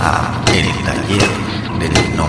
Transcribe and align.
a 0.00 0.44
El 0.54 0.66
Taller 0.84 1.28
del 1.78 2.16
No. 2.16 2.26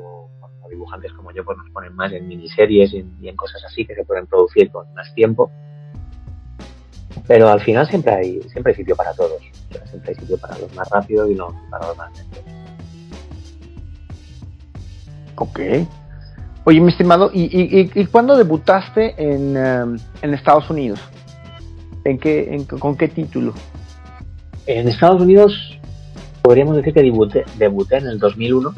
o 0.00 0.28
a 0.64 0.68
dibujantes 0.68 1.12
como 1.12 1.32
yo 1.32 1.44
pues 1.44 1.58
nos 1.58 1.68
ponen 1.70 1.94
más 1.94 2.12
en 2.12 2.28
miniseries 2.28 2.92
y 2.92 2.98
en, 2.98 3.16
y 3.20 3.28
en 3.28 3.36
cosas 3.36 3.64
así 3.64 3.84
que 3.84 3.94
se 3.94 4.04
pueden 4.04 4.26
producir 4.26 4.70
con 4.70 4.92
más 4.94 5.12
tiempo 5.14 5.50
pero 7.26 7.48
al 7.48 7.60
final 7.60 7.88
siempre 7.88 8.14
hay 8.14 8.42
siempre 8.42 8.72
hay 8.72 8.76
sitio 8.76 8.94
para 8.94 9.12
todos 9.14 9.40
siempre 9.90 10.10
hay 10.10 10.14
sitio 10.14 10.38
para 10.38 10.58
los 10.58 10.72
más 10.74 10.88
rápidos 10.90 11.30
y 11.30 11.34
los, 11.34 11.52
para 11.70 11.88
los 11.88 11.96
más 11.96 12.16
lentos 12.16 12.58
Ok. 15.40 15.60
Oye, 16.64 16.80
mi 16.80 16.90
estimado, 16.90 17.30
¿y, 17.32 17.44
y, 17.44 17.90
y 17.94 18.06
cuándo 18.06 18.36
debutaste 18.36 19.14
en, 19.16 19.56
um, 19.56 19.96
en 20.20 20.34
Estados 20.34 20.68
Unidos? 20.68 21.00
¿En 22.08 22.18
qué, 22.18 22.54
en, 22.54 22.64
¿Con 22.64 22.96
qué 22.96 23.08
título? 23.08 23.52
En 24.66 24.88
Estados 24.88 25.20
Unidos 25.20 25.78
podríamos 26.42 26.76
decir 26.76 26.94
que 26.94 27.02
debuté, 27.02 27.96
en 27.96 28.06
el 28.06 28.18
2001 28.18 28.72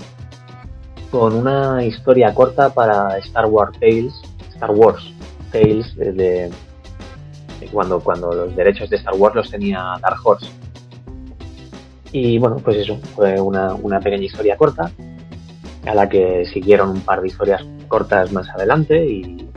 con 1.10 1.34
una 1.34 1.84
historia 1.84 2.32
corta 2.34 2.72
para 2.72 3.18
Star 3.18 3.46
Wars 3.46 3.78
Tales, 3.78 4.14
Star 4.54 4.70
Wars 4.70 5.12
Tales 5.52 5.96
de 5.96 6.50
cuando, 7.72 8.00
cuando 8.00 8.32
los 8.32 8.56
derechos 8.56 8.90
de 8.90 8.96
Star 8.96 9.14
Wars 9.14 9.34
los 9.34 9.50
tenía 9.50 9.94
Dark 10.00 10.18
Horse. 10.24 10.46
Y 12.12 12.38
bueno, 12.38 12.56
pues 12.56 12.78
eso, 12.78 12.98
fue 13.14 13.40
una, 13.40 13.74
una 13.74 14.00
pequeña 14.00 14.24
historia 14.24 14.56
corta 14.56 14.90
a 15.86 15.94
la 15.94 16.08
que 16.08 16.44
siguieron 16.52 16.90
un 16.90 17.00
par 17.00 17.20
de 17.20 17.28
historias 17.28 17.64
cortas 17.88 18.32
más 18.32 18.48
adelante 18.50 19.06
y, 19.06 19.49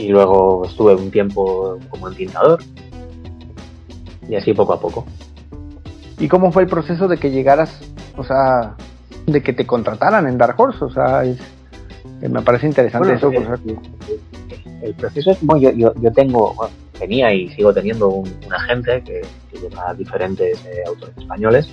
y 0.00 0.08
luego 0.08 0.64
estuve 0.64 0.94
un 0.94 1.10
tiempo 1.10 1.78
como 1.90 2.08
entintador 2.08 2.62
y 4.28 4.34
así 4.34 4.52
poco 4.54 4.72
a 4.74 4.80
poco. 4.80 5.04
¿Y 6.18 6.28
cómo 6.28 6.52
fue 6.52 6.62
el 6.62 6.68
proceso 6.68 7.08
de 7.08 7.16
que 7.18 7.30
llegaras, 7.30 7.80
o 8.16 8.24
sea, 8.24 8.74
de 9.26 9.42
que 9.42 9.52
te 9.52 9.66
contrataran 9.66 10.26
en 10.28 10.38
Dark 10.38 10.58
Horse? 10.60 10.84
O 10.84 10.90
sea, 10.90 11.24
es, 11.24 11.38
me 12.20 12.42
parece 12.42 12.66
interesante 12.66 13.16
Bueno, 13.16 13.34
eso. 13.38 13.58
el, 13.64 13.70
el- 13.70 13.80
el 14.82 14.94
proceso 14.94 15.32
es, 15.32 15.38
bueno, 15.42 15.60
yo, 15.60 15.70
yo, 15.72 15.92
yo 16.00 16.10
tengo, 16.12 16.54
bueno, 16.54 16.72
tenía 16.98 17.32
y 17.34 17.50
sigo 17.50 17.72
teniendo 17.74 18.08
un, 18.08 18.26
un 18.46 18.54
agente 18.54 19.02
que, 19.04 19.20
que 19.52 19.58
lleva 19.58 19.92
diferentes 19.92 20.64
eh, 20.64 20.82
autores 20.86 21.16
españoles 21.18 21.68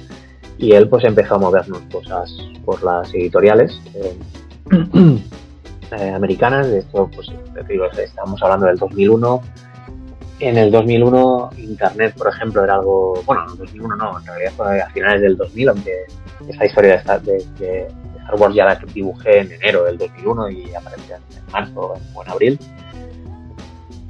y 0.58 0.73
él 0.73 0.89
pues 0.89 1.06
empezó 1.06 1.36
a 1.36 1.38
movernos 1.38 1.80
cosas 1.89 2.30
por 2.66 2.84
las 2.84 3.14
editoriales 3.14 3.80
eh, 3.94 4.17
eh, 5.91 6.09
americanas, 6.09 6.67
de 6.67 6.80
esto 6.80 7.09
pues 7.16 7.30
digo, 7.67 7.86
estamos 7.97 8.41
hablando 8.44 8.66
del 8.67 8.77
2001. 8.77 9.41
En 10.39 10.58
el 10.58 10.69
2001 10.72 11.50
Internet, 11.58 12.13
por 12.17 12.27
ejemplo, 12.27 12.63
era 12.63 12.75
algo, 12.75 13.22
bueno, 13.25 13.44
en 13.45 13.52
el 13.53 13.58
2001 13.58 13.95
no, 13.95 14.19
en 14.19 14.25
realidad 14.25 14.52
fue 14.55 14.81
a 14.81 14.89
finales 14.91 15.22
del 15.22 15.36
2000, 15.38 15.69
aunque 15.69 15.94
esa 16.47 16.66
historia 16.66 16.91
de 16.91 16.97
Star, 16.97 17.22
de, 17.23 17.44
de 17.58 17.88
Star 18.19 18.35
Wars 18.39 18.53
ya 18.53 18.66
la 18.66 18.75
dibujé 18.94 19.39
en 19.39 19.52
enero 19.53 19.83
del 19.85 19.97
2001 19.97 20.50
y 20.52 20.75
apareció 20.75 21.16
en 21.16 21.22
marzo 21.52 21.94
o 22.13 22.23
en 22.23 22.30
abril. 22.30 22.59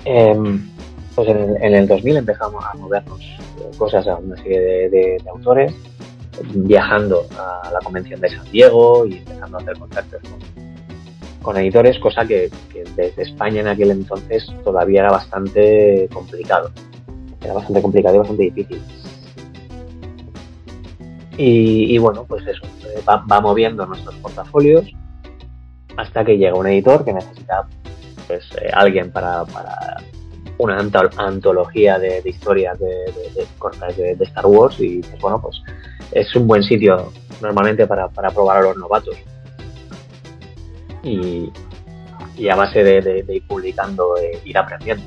Em, 0.06 0.70
pues 1.16 1.28
en 1.30 1.38
el, 1.38 1.58
en 1.64 1.75
el 1.75 1.88
2000 1.88 2.18
empezamos 2.18 2.64
a 2.64 2.73
movernos 2.78 3.20
eh, 3.22 3.72
cosas 3.78 4.08
a 4.08 4.16
una 4.18 4.36
serie 4.38 4.59
de, 4.59 4.90
de- 4.90 5.18
de 5.23 5.30
autores, 5.30 5.73
viajando 6.53 7.25
a 7.38 7.72
la 7.72 7.80
convención 7.80 8.20
de 8.22 8.30
San 8.30 8.45
Diego 8.52 9.06
y 9.08 9.18
empezando 9.18 9.58
a 9.58 9.62
hacer 9.62 9.78
contactos 9.80 10.22
con, 10.29 10.66
con 11.47 11.56
editores, 11.56 11.97
cosa 12.00 12.28
que, 12.28 12.52
desde 12.97 13.22
España 13.22 13.62
en 13.62 13.69
aquel 13.69 13.91
entonces 13.91 14.46
todavía 14.66 15.00
era 15.00 15.12
bastante 15.12 16.09
complicado. 16.12 16.72
Era 17.41 17.53
bastante 17.53 17.81
complicado 17.81 18.16
y 18.16 18.18
bastante 18.18 18.44
difícil. 18.44 18.81
Y, 21.38 21.97
bueno, 22.00 22.25
pues 22.28 22.46
eso, 22.46 22.66
eh, 22.85 23.02
va, 23.08 23.40
moviendo 23.40 23.85
nuestros 23.85 24.13
portafolios 24.16 24.91
hasta 25.96 26.25
que 26.25 26.38
llega 26.38 26.53
un 26.53 26.68
editor 26.68 27.06
que 27.06 27.13
necesita 27.13 27.66
pues 28.28 28.44
eh, 28.62 28.69
alguien 28.74 29.09
para, 29.14 29.46
una 30.58 30.79
anto- 30.79 31.09
antología 31.16 31.97
de, 31.97 32.22
historias 32.25 32.78
de, 32.78 32.88
de- 33.96 34.16
de 34.16 34.24
Star 34.25 34.47
Wars 34.47 34.75
y 34.81 35.00
pues, 35.00 35.22
bueno 35.22 35.41
pues 35.41 35.62
es 36.12 36.35
un 36.35 36.46
buen 36.46 36.62
sitio 36.62 37.14
normalmente 37.41 37.88
para 37.88 38.09
probar 38.09 38.58
a 38.58 38.62
los 38.64 38.75
novatos 38.78 39.16
y, 41.03 41.52
a 42.50 42.56
base 42.56 42.84
de, 42.84 43.02
de- 43.02 43.24
de 43.24 43.35
ir 43.35 43.47
publicando 43.47 44.16
eh, 44.18 44.40
ir 44.46 44.58
aprendiendo. 44.58 45.03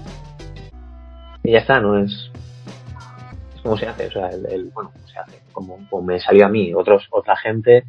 Y 1.45 1.53
ya 1.53 1.59
está 1.59 1.81
no 1.81 1.99
es 1.99 2.31
es 3.57 3.63
como 3.63 3.77
se 3.77 3.87
hace 3.87 4.07
o 4.07 4.11
sea 4.11 4.29
el, 4.29 4.47
el- 4.47 4.65
bueno 4.75 4.93
se 5.13 5.19
hace 5.19 5.41
como, 5.53 5.79
me 6.03 6.19
salió 6.21 6.47
a 6.47 6.49
mí. 6.49 6.73
Otros 6.75 7.07
otra 7.11 7.37
gente 7.37 7.85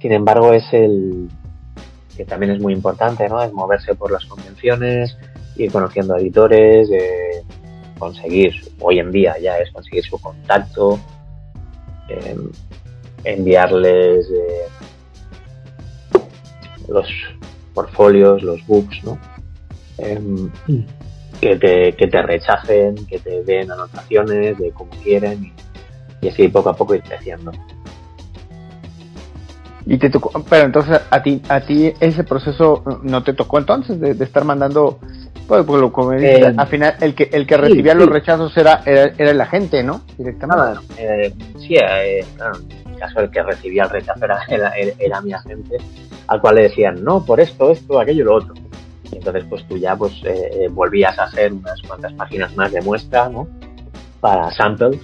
sin 0.00 0.12
embargo 0.12 0.52
es 0.52 0.64
el 0.72 1.28
que 2.16 2.24
también 2.24 2.52
es 2.52 2.60
muy 2.60 2.72
importante, 2.74 3.28
¿no? 3.28 3.42
Es 3.42 3.52
moverse 3.52 3.94
por 3.94 4.10
las 4.10 4.24
convenciones, 4.26 5.16
ir 5.56 5.70
conociendo 5.72 6.16
editores, 6.16 6.90
eh, 6.90 7.42
conseguir, 7.98 8.52
hoy 8.80 8.98
en 8.98 9.10
día 9.10 9.36
ya 9.38 9.56
es 9.58 9.70
conseguir 9.72 10.04
su 10.04 10.18
contacto, 10.20 10.98
eh, 12.08 12.36
enviarles 13.24 14.26
eh, 14.30 14.66
los 16.90 17.06
portfolios, 17.74 18.42
los 18.42 18.66
books, 18.66 19.02
¿no? 19.04 19.18
Em, 19.98 20.50
que, 21.40 21.56
te, 21.56 21.92
que 21.92 22.06
te 22.08 22.22
rechacen, 22.22 23.06
que 23.06 23.18
te 23.18 23.42
den 23.44 23.70
anotaciones 23.70 24.58
de 24.58 24.70
cómo 24.72 24.90
quieren 25.02 25.44
y, 25.44 26.26
y 26.26 26.28
así 26.28 26.48
poco 26.48 26.70
a 26.70 26.76
poco 26.76 26.94
ir 26.94 27.02
creciendo. 27.02 27.52
Y 29.86 29.96
te 29.98 30.10
tocó, 30.10 30.30
pero 30.48 30.66
entonces 30.66 31.00
a 31.10 31.22
ti, 31.22 31.40
a 31.48 31.60
ti 31.60 31.92
ese 32.00 32.22
proceso 32.24 32.82
no 33.02 33.22
te 33.24 33.32
tocó 33.32 33.58
entonces 33.58 33.98
de, 33.98 34.14
de 34.14 34.24
estar 34.24 34.44
mandando, 34.44 35.00
pues, 35.48 35.64
pues, 35.64 35.80
lo- 35.80 35.92
como 35.92 36.12
dices, 36.12 36.42
Eh, 36.48 36.54
al 36.56 36.66
final 36.68 36.96
el 37.00 37.14
que 37.14 37.30
el 37.32 37.46
que 37.46 37.54
sí, 37.56 37.60
recibía 37.62 37.92
sí. 37.92 37.98
los 37.98 38.08
rechazos 38.08 38.56
era, 38.56 38.82
era, 38.84 39.12
era 39.16 39.30
el 39.30 39.40
agente, 39.40 39.82
¿no? 39.82 40.02
Directamente. 40.18 40.80
Eh, 40.98 41.32
sí, 41.58 41.74
eh, 41.76 42.24
claro, 42.36 42.58
caso 43.00 43.20
el 43.20 43.30
que 43.30 43.42
recibía 43.42 43.84
el 43.84 43.90
rechazo 43.90 44.24
era, 44.24 44.44
era, 44.48 44.72
era 44.98 45.20
mi 45.20 45.32
agente, 45.32 45.76
al 46.28 46.40
cual 46.40 46.56
le 46.56 46.62
decían, 46.62 47.02
no, 47.02 47.24
por 47.24 47.40
esto, 47.40 47.70
esto, 47.70 47.98
aquello 47.98 48.24
lo 48.24 48.34
otro. 48.36 48.54
Y 49.10 49.16
entonces, 49.16 49.44
pues 49.48 49.66
tú 49.66 49.76
ya 49.76 49.96
pues 49.96 50.12
eh, 50.24 50.50
eh, 50.52 50.68
volvías 50.68 51.18
a 51.18 51.24
hacer 51.24 51.52
unas 51.52 51.82
cuantas 51.82 52.12
páginas 52.12 52.54
más 52.54 52.70
de 52.70 52.80
muestra, 52.80 53.28
¿no? 53.28 53.48
Para 54.20 54.50
samples, 54.52 55.00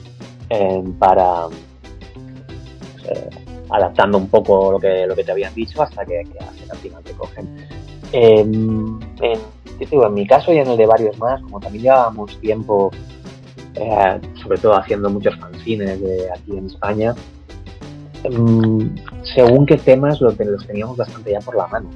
eh, 0.51 0.85
para 0.99 1.49
pues, 1.49 3.05
eh, 3.11 3.31
adaptando 3.71 4.19
un 4.19 4.29
poco 4.29 4.73
lo 4.73 4.79
que, 4.79 5.07
lo 5.07 5.17
que 5.17 5.25
te 5.25 5.33
habían 5.33 5.55
dicho 5.55 5.83
hasta 5.83 6.05
que, 6.05 6.23
que 6.23 6.39
al 6.71 6.79
final 6.79 7.03
te 7.03 7.13
cogen. 7.13 7.67
Eh, 8.13 8.41
en, 8.41 9.01
en 9.81 10.15
mi 10.15 10.27
caso 10.27 10.53
y 10.53 10.59
en 10.59 10.69
el 10.69 10.77
de 10.77 10.87
varios 10.87 11.19
más, 11.19 11.43
como 11.43 11.59
también 11.59 11.83
llevábamos 11.85 12.39
tiempo 12.41 12.93
eh, 13.77 14.21
sobre 14.43 14.59
todo 14.59 14.75
haciendo 14.75 15.11
muchos 15.11 15.37
fanzines 15.37 16.01
de 16.01 16.31
aquí 16.33 16.57
en 16.57 16.67
España, 16.67 17.15
mm, 18.31 18.97
según 19.35 19.67
qué 19.67 19.77
temas 19.77 20.21
lo, 20.21 20.31
los 20.31 20.67
teníamos 20.67 20.97
bastante 20.97 21.33
ya 21.33 21.41
por 21.41 21.57
la 21.57 21.67
mano. 21.67 21.91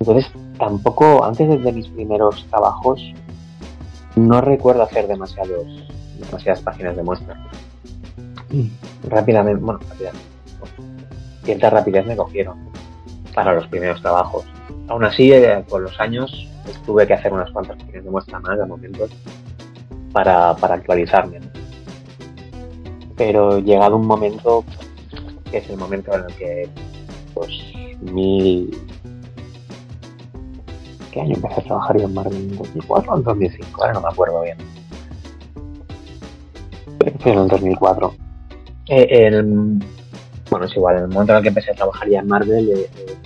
Entonces, 0.00 0.30
tampoco, 0.58 1.24
antes 1.24 1.48
de, 1.62 1.72
mis 1.72 1.88
primeros 1.88 2.46
trabajos, 2.50 3.02
no 4.16 4.40
recuerdo 4.40 4.82
hacer 4.82 5.06
demasiados, 5.08 5.66
demasiadas 6.18 6.62
páginas 6.62 6.96
de 6.96 7.02
muestra. 7.02 7.36
Rápidamente, 9.08 9.60
bueno, 9.62 9.80
rápidamente. 9.88 10.26
cierta 11.44 11.70
rapidez 11.70 12.06
me 12.06 12.16
cogieron 12.16 12.58
para 13.34 13.54
los 13.54 13.66
primeros 13.68 14.00
trabajos. 14.00 14.44
Aún 14.88 15.04
así, 15.04 15.32
eh, 15.32 15.64
con 15.68 15.82
los 15.82 15.98
años, 16.00 16.48
pues, 16.64 16.82
tuve 16.82 17.06
que 17.06 17.14
hacer 17.14 17.32
unas 17.32 17.50
cuantas 17.50 17.76
páginas 17.76 18.04
de 18.04 18.10
muestra 18.10 18.40
más 18.40 18.58
a 18.58 18.66
momentos 18.66 19.10
para, 20.12 20.54
para 20.56 20.74
actualizarme. 20.74 21.40
¿no? 21.40 21.46
Pero 23.16 23.58
llegado 23.58 23.96
un 23.96 24.06
momento, 24.06 24.64
que 25.50 25.58
es 25.58 25.68
el 25.70 25.76
momento 25.76 26.14
en 26.14 26.24
el 26.24 26.34
que, 26.36 26.68
pues, 27.34 27.50
mil... 28.00 28.76
¿Qué 31.12 31.20
año 31.20 31.34
empecé 31.36 31.60
a 31.60 31.64
trabajar 31.64 31.98
yo 31.98 32.04
en 32.06 32.14
Marvel? 32.14 32.36
¿En 32.36 32.56
2004 32.58 33.12
o 33.12 33.16
en 33.16 33.24
2005? 33.24 33.80
Ahora 33.82 33.92
no 33.94 34.00
me 34.02 34.08
acuerdo 34.08 34.42
bien. 34.42 34.58
Fue 37.20 37.32
en 37.32 37.38
el 37.38 37.48
2004. 37.48 38.14
Eh, 38.88 39.26
el- 39.26 39.78
bueno, 40.50 40.66
es 40.66 40.76
igual, 40.76 40.96
en 40.96 41.02
el 41.04 41.08
momento 41.08 41.32
en 41.32 41.36
el 41.38 41.42
que 41.42 41.48
empecé 41.48 41.70
a 41.72 41.74
trabajar 41.74 42.08
ya 42.08 42.20
en 42.20 42.26
Marvel, 42.28 42.70
eh, 42.70 42.90
eh, 42.96 43.16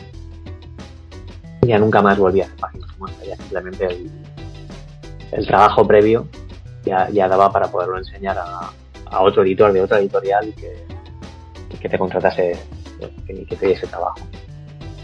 ya 1.62 1.78
nunca 1.78 2.02
más 2.02 2.18
volví 2.18 2.40
a 2.40 2.44
hacer 2.44 2.56
páginas 2.56 2.92
ya 3.26 3.36
simplemente 3.36 3.86
el, 5.32 5.46
trabajo 5.46 5.86
previo 5.86 6.26
ya, 6.84 7.08
ya 7.10 7.28
daba 7.28 7.50
para 7.52 7.70
poderlo 7.70 7.98
enseñar 7.98 8.36
a, 8.38 8.70
a 9.06 9.20
otro 9.20 9.42
editor 9.42 9.72
de 9.72 9.80
otra 9.80 9.98
editorial 10.00 10.52
que, 10.54 10.84
que 11.82 11.88
te 11.88 11.98
contratase, 11.98 12.56
que, 13.26 13.44
que 13.44 13.56
te 13.56 13.66
diese 13.66 13.86
trabajo. 13.88 14.16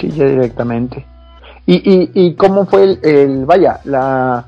Sí, 0.00 0.08
ya 0.10 0.26
directamente. 0.26 1.04
¿Y, 1.66 1.74
y, 1.74 2.10
y 2.14 2.34
cómo 2.36 2.64
fue 2.66 2.84
el, 2.84 2.98
el- 3.02 3.44
vaya, 3.44 3.80
la 3.84 4.46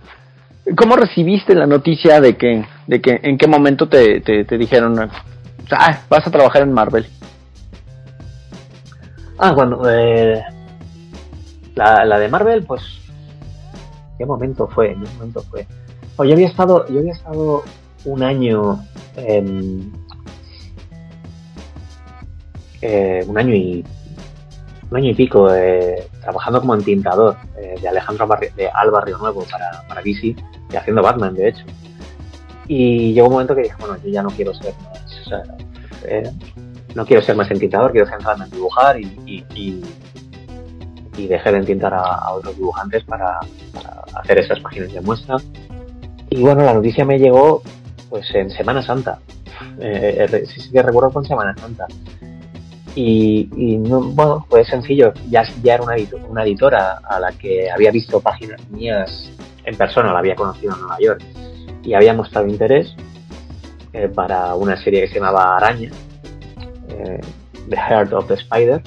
¿Cómo 0.76 0.94
recibiste 0.94 1.54
la 1.54 1.66
noticia 1.66 2.20
de 2.20 2.36
que, 2.36 2.64
de 2.86 3.00
que 3.00 3.18
en 3.22 3.38
qué 3.38 3.46
momento 3.48 3.88
te, 3.88 4.20
te, 4.20 4.44
dijeron, 4.58 5.10
ah, 5.72 6.00
vas 6.08 6.26
a 6.26 6.30
trabajar 6.30 6.62
en 6.62 6.72
Marvel? 6.72 7.06
Ah, 9.38 9.52
cuando 9.54 9.82
eh, 9.90 10.42
la, 11.74 12.04
la 12.04 12.18
de 12.18 12.28
Marvel, 12.28 12.64
pues, 12.64 12.82
¿qué 14.18 14.26
momento 14.26 14.68
fue? 14.68 14.90
¿Qué 14.90 15.10
momento 15.14 15.42
fue? 15.50 15.66
Pues 16.14 16.28
yo 16.28 16.34
había 16.34 16.48
estado, 16.48 16.86
yo 16.88 17.00
había 17.00 17.12
estado 17.14 17.64
un 18.04 18.22
año, 18.22 18.84
eh, 19.16 19.82
un 22.82 23.38
año 23.38 23.54
y 23.54 23.84
un 24.90 24.96
año 24.96 25.10
y 25.10 25.14
pico 25.14 25.52
eh, 25.54 26.08
trabajando 26.20 26.60
como 26.60 26.74
entintador 26.74 27.36
eh, 27.56 27.76
de 27.80 27.88
Alejandro 27.88 28.28
de 28.56 28.68
Al 28.68 28.90
Nuevo 29.18 29.44
para, 29.50 29.82
para 29.86 30.02
DC 30.02 30.34
y 30.72 30.76
haciendo 30.76 31.02
Batman, 31.02 31.34
de 31.34 31.48
hecho. 31.48 31.64
Y 32.66 33.12
llegó 33.12 33.28
un 33.28 33.34
momento 33.34 33.54
que 33.54 33.62
dije, 33.62 33.76
bueno, 33.78 33.96
yo 34.02 34.10
ya 34.10 34.22
no 34.22 34.30
quiero 34.30 34.52
ser 34.54 34.74
más, 34.82 35.44
eh, 36.04 36.30
no 36.94 37.04
quiero 37.06 37.22
ser 37.22 37.36
más 37.36 37.50
entintador, 37.50 37.92
quiero 37.92 38.08
centrarme 38.08 38.44
en 38.44 38.50
dibujar 38.50 39.00
y, 39.00 39.06
y, 39.26 39.44
y, 41.16 41.26
dejé 41.26 41.52
de 41.52 41.58
entintar 41.58 41.92
a, 41.92 42.32
otros 42.32 42.56
dibujantes 42.56 43.04
para, 43.04 43.40
hacer 44.14 44.38
esas 44.38 44.58
páginas 44.60 44.92
de 44.92 45.00
muestra. 45.00 45.36
Y 46.30 46.40
bueno, 46.40 46.62
la 46.62 46.74
noticia 46.74 47.04
me 47.04 47.18
llegó 47.18 47.62
pues 48.08 48.34
en 48.34 48.50
Semana 48.50 48.82
Santa. 48.82 49.18
Eh, 49.78 50.46
sí, 50.48 50.60
sí 50.60 50.70
que 50.70 50.82
recuerdo 50.82 51.10
con 51.10 51.24
Semana 51.24 51.54
Santa. 51.56 51.86
Y, 52.94 53.48
no, 53.78 54.00
bueno, 54.00 54.46
pues 54.48 54.66
sencillo, 54.68 55.12
ya, 55.28 55.44
ya 55.62 55.74
era 55.74 55.84
una, 55.84 56.44
editora 56.44 56.98
a 57.08 57.20
la 57.20 57.32
que 57.32 57.70
había 57.70 57.90
visto 57.90 58.20
páginas 58.20 58.60
mías 58.70 59.30
en 59.64 59.76
persona, 59.76 60.12
la 60.12 60.18
había 60.18 60.34
conocido 60.34 60.74
en 60.74 60.80
Nueva 60.80 60.98
York 61.00 61.22
y 61.82 61.94
había 61.94 62.12
mostrado 62.14 62.46
interés 62.48 62.94
eh, 63.92 64.08
para 64.08 64.54
una 64.54 64.76
serie 64.76 65.02
que 65.02 65.08
se 65.08 65.14
llamaba 65.14 65.56
Araña, 65.56 65.90
eh, 66.88 67.20
The 67.68 67.76
Heart 67.76 68.12
of 68.12 68.26
the 68.26 68.34
Spider. 68.34 68.82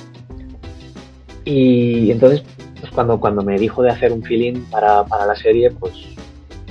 Y 1.46 2.12
entonces, 2.12 2.44
pues 2.80 2.92
cuando, 2.92 3.20
cuando 3.20 3.42
me 3.42 3.58
dijo 3.58 3.82
de 3.82 3.92
hacer 3.92 4.12
un 4.12 4.24
feeling 4.24 4.62
para, 4.70 5.04
para 5.06 5.26
la 5.26 5.36
serie, 5.36 5.72
pues 5.72 5.94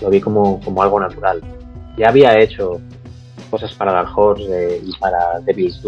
lo 0.01 0.11
vi 0.11 0.21
como, 0.21 0.61
como 0.61 0.83
algo 0.83 1.01
natural. 1.01 1.41
Ya 1.97 2.09
había 2.09 2.39
hecho 2.39 2.81
cosas 3.51 3.75
para 3.75 3.93
Dark 3.93 4.11
Horse 4.17 4.45
eh, 4.49 4.83
y 4.85 4.93
para 4.99 5.41
Devil's 5.41 5.81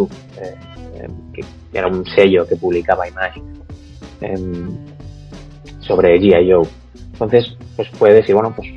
Due 0.95 1.09
que 1.33 1.45
era 1.73 1.89
un 1.89 2.05
sello 2.07 2.47
que 2.47 2.57
publicaba 2.57 3.09
Image 3.09 3.43
em, 4.21 4.77
sobre 5.81 6.19
G.I. 6.19 6.53
Joe. 6.53 6.67
Entonces, 7.13 7.57
pues 7.77 7.89
puede 7.99 8.15
decir, 8.15 8.35
bueno, 8.35 8.55
pues 8.55 8.69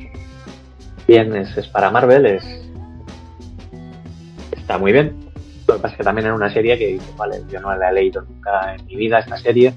bien, 1.08 1.36
es, 1.36 1.68
para 1.68 1.90
Marvel, 1.92 2.26
es 2.26 2.44
está 4.52 4.78
muy 4.78 4.92
bien. 4.92 5.16
Lo 5.68 5.76
que 5.76 5.82
pasa 5.82 5.94
es 5.94 5.98
que 5.98 6.04
también 6.04 6.26
era 6.26 6.36
una 6.36 6.52
serie 6.52 6.78
que 6.78 7.00
vale, 7.16 7.42
yo 7.50 7.60
no 7.62 7.76
la 7.76 7.90
he 7.90 7.94
leído 7.94 8.22
nunca 8.22 8.76
en 8.76 8.86
mi 8.86 8.96
vida, 8.96 9.20
esta 9.20 9.38
serie. 9.38 9.74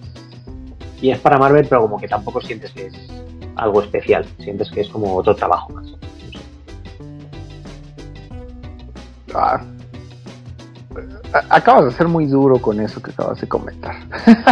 Y 1.01 1.11
es 1.11 1.19
para 1.21 1.39
Marvel, 1.39 1.67
pero 1.69 1.83
como 1.83 1.99
que 1.99 2.09
tampoco 2.09 2.41
sientes 2.41 2.73
que 2.73 2.87
es 2.87 2.95
algo 3.57 3.83
especial, 3.83 4.27
sientes 4.39 4.71
que 4.71 4.83
es 4.83 4.89
como 4.89 5.17
otro 5.17 5.35
trabajo 5.35 5.73
más. 5.73 5.87
Ah, 9.33 9.63
acabas 11.49 11.85
de 11.87 11.93
ser 11.93 12.09
muy 12.09 12.27
duro 12.27 12.59
con 12.59 12.81
eso 12.81 13.01
que 13.01 13.13
acabas 13.13 13.41
de 13.41 13.49
comentar. 13.49 13.95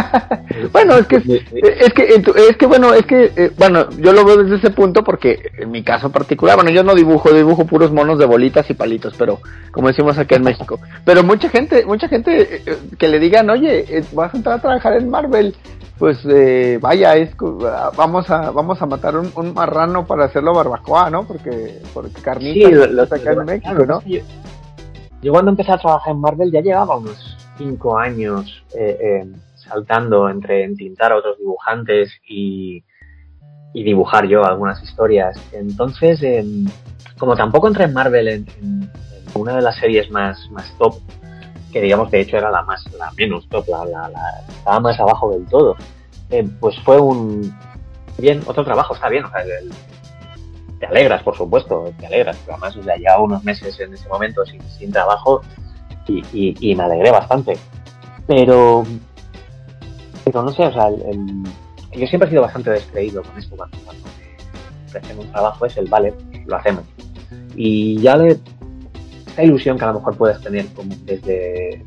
bueno, 0.71 0.95
es 0.95 1.07
que 1.07 1.17
es 1.17 1.93
que 1.93 2.23
es 2.47 2.57
que 2.57 2.65
bueno, 2.65 2.93
es 2.93 3.05
que 3.05 3.31
eh, 3.35 3.51
bueno, 3.57 3.89
yo 3.97 4.13
lo 4.13 4.23
veo 4.23 4.43
desde 4.43 4.55
ese 4.55 4.69
punto 4.69 5.03
porque 5.03 5.51
en 5.57 5.71
mi 5.71 5.83
caso 5.83 6.09
particular, 6.11 6.55
bueno, 6.55 6.71
yo 6.71 6.83
no 6.83 6.95
dibujo, 6.95 7.31
dibujo 7.31 7.65
puros 7.65 7.91
monos 7.91 8.19
de 8.19 8.25
bolitas 8.25 8.69
y 8.69 8.73
palitos, 8.73 9.13
pero 9.17 9.39
como 9.71 9.89
decimos 9.89 10.17
aquí 10.17 10.35
en 10.35 10.43
México. 10.43 10.79
Pero 11.03 11.23
mucha 11.23 11.49
gente, 11.49 11.85
mucha 11.85 12.07
gente 12.07 12.61
eh, 12.65 12.77
que 12.97 13.07
le 13.07 13.19
digan, 13.19 13.49
"Oye, 13.49 13.85
eh, 13.89 14.03
vas 14.13 14.33
a 14.33 14.37
entrar 14.37 14.59
a 14.59 14.61
trabajar 14.61 14.93
en 14.93 15.09
Marvel." 15.09 15.55
Pues 15.97 16.25
vaya, 16.79 17.17
es, 17.17 17.31
vamos 17.97 18.29
a 18.29 18.51
vamos 18.51 18.81
a 18.81 18.85
matar 18.85 19.17
un, 19.17 19.53
marrano 19.53 20.07
para 20.07 20.23
hacerlo 20.23 20.53
barbacoa, 20.53 21.09
¿no? 21.09 21.27
Porque 21.27 21.81
porque 21.93 22.21
carnita 22.21 22.69
lo, 22.69 23.03
acá 23.03 23.33
en 23.33 23.43
México, 23.43 23.85
¿no? 23.85 24.01
Yo 24.05 24.21
cuando 25.27 25.51
empecé 25.51 25.71
a 25.73 25.77
trabajar 25.77 26.13
en 26.13 26.21
Marvel 26.21 26.51
ya 26.51 26.61
llevaba 26.61 26.97
unos 26.97 27.37
cinco 27.57 27.97
años 27.97 28.63
eh, 28.73 28.97
eh, 29.01 29.27
saltando 29.55 30.29
entre 30.29 30.63
entintar 30.63 31.11
a 31.11 31.17
otros 31.17 31.37
dibujantes 31.37 32.11
y, 32.27 32.83
dibujar 33.73 34.27
yo 34.27 34.43
algunas 34.43 34.81
historias. 34.81 35.37
Entonces, 35.53 36.21
em, 36.23 36.65
como 37.17 37.35
tampoco 37.35 37.67
entré 37.67 37.85
en 37.85 37.93
Marvel 37.93 38.27
en, 38.27 38.91
una 39.35 39.55
de 39.55 39.61
las 39.61 39.77
series 39.77 40.09
más, 40.09 40.49
más 40.51 40.73
top, 40.77 40.95
que 41.71 41.81
digamos 41.81 42.09
de 42.09 42.21
hecho 42.21 42.37
era 42.37 42.49
la 42.49 42.63
más 42.63 42.83
la 42.97 43.11
menos 43.11 43.47
top, 43.47 43.67
la, 43.69 44.09
estaba 44.49 44.79
más 44.79 44.99
abajo 44.99 45.31
del 45.31 45.45
todo, 45.45 45.75
eh, 46.31 46.47
pues 46.59 46.79
fue 46.79 46.99
un 46.99 47.55
bien 48.17 48.41
otro 48.47 48.63
trabajo, 48.63 48.95
está 48.95 49.07
bien, 49.07 49.23
o 49.25 49.29
sea, 49.29 49.43
el, 49.43 49.71
te 50.79 50.85
alegras, 50.85 51.21
por 51.23 51.35
supuesto, 51.35 51.93
te 51.99 52.07
alegras, 52.07 52.37
pero 52.45 52.57
además 52.57 52.75
ya 52.85 52.95
llevaba 52.95 53.23
unos 53.23 53.43
meses 53.43 53.77
en 53.79 53.93
ese 53.93 54.07
momento 54.07 54.43
sin, 54.45 54.91
trabajo 54.91 55.41
y, 56.07 56.75
me 56.75 56.83
alegré 56.83 57.11
bastante. 57.11 57.57
Pero, 58.25 58.83
no 60.33 60.49
sé, 60.51 60.63
o 60.63 60.73
sea, 60.73 60.89
yo 60.89 62.07
siempre 62.07 62.27
he 62.27 62.29
sido 62.29 62.41
bastante 62.43 62.71
descreído 62.71 63.21
con 63.23 63.37
esto 63.37 63.55
cuando, 63.57 63.77
cuando 63.79 65.21
un 65.21 65.31
trabajo 65.31 65.65
es 65.65 65.77
el 65.77 65.89
vale, 65.89 66.13
lo 66.45 66.55
hacemos. 66.55 66.83
Y 67.55 67.99
ya 67.99 68.15
le, 68.15 68.39
esta 69.27 69.43
ilusión 69.43 69.77
que 69.77 69.83
a 69.83 69.87
lo 69.87 69.95
mejor 69.95 70.15
puedes 70.15 70.39
tener 70.41 70.65
desde 71.05 71.83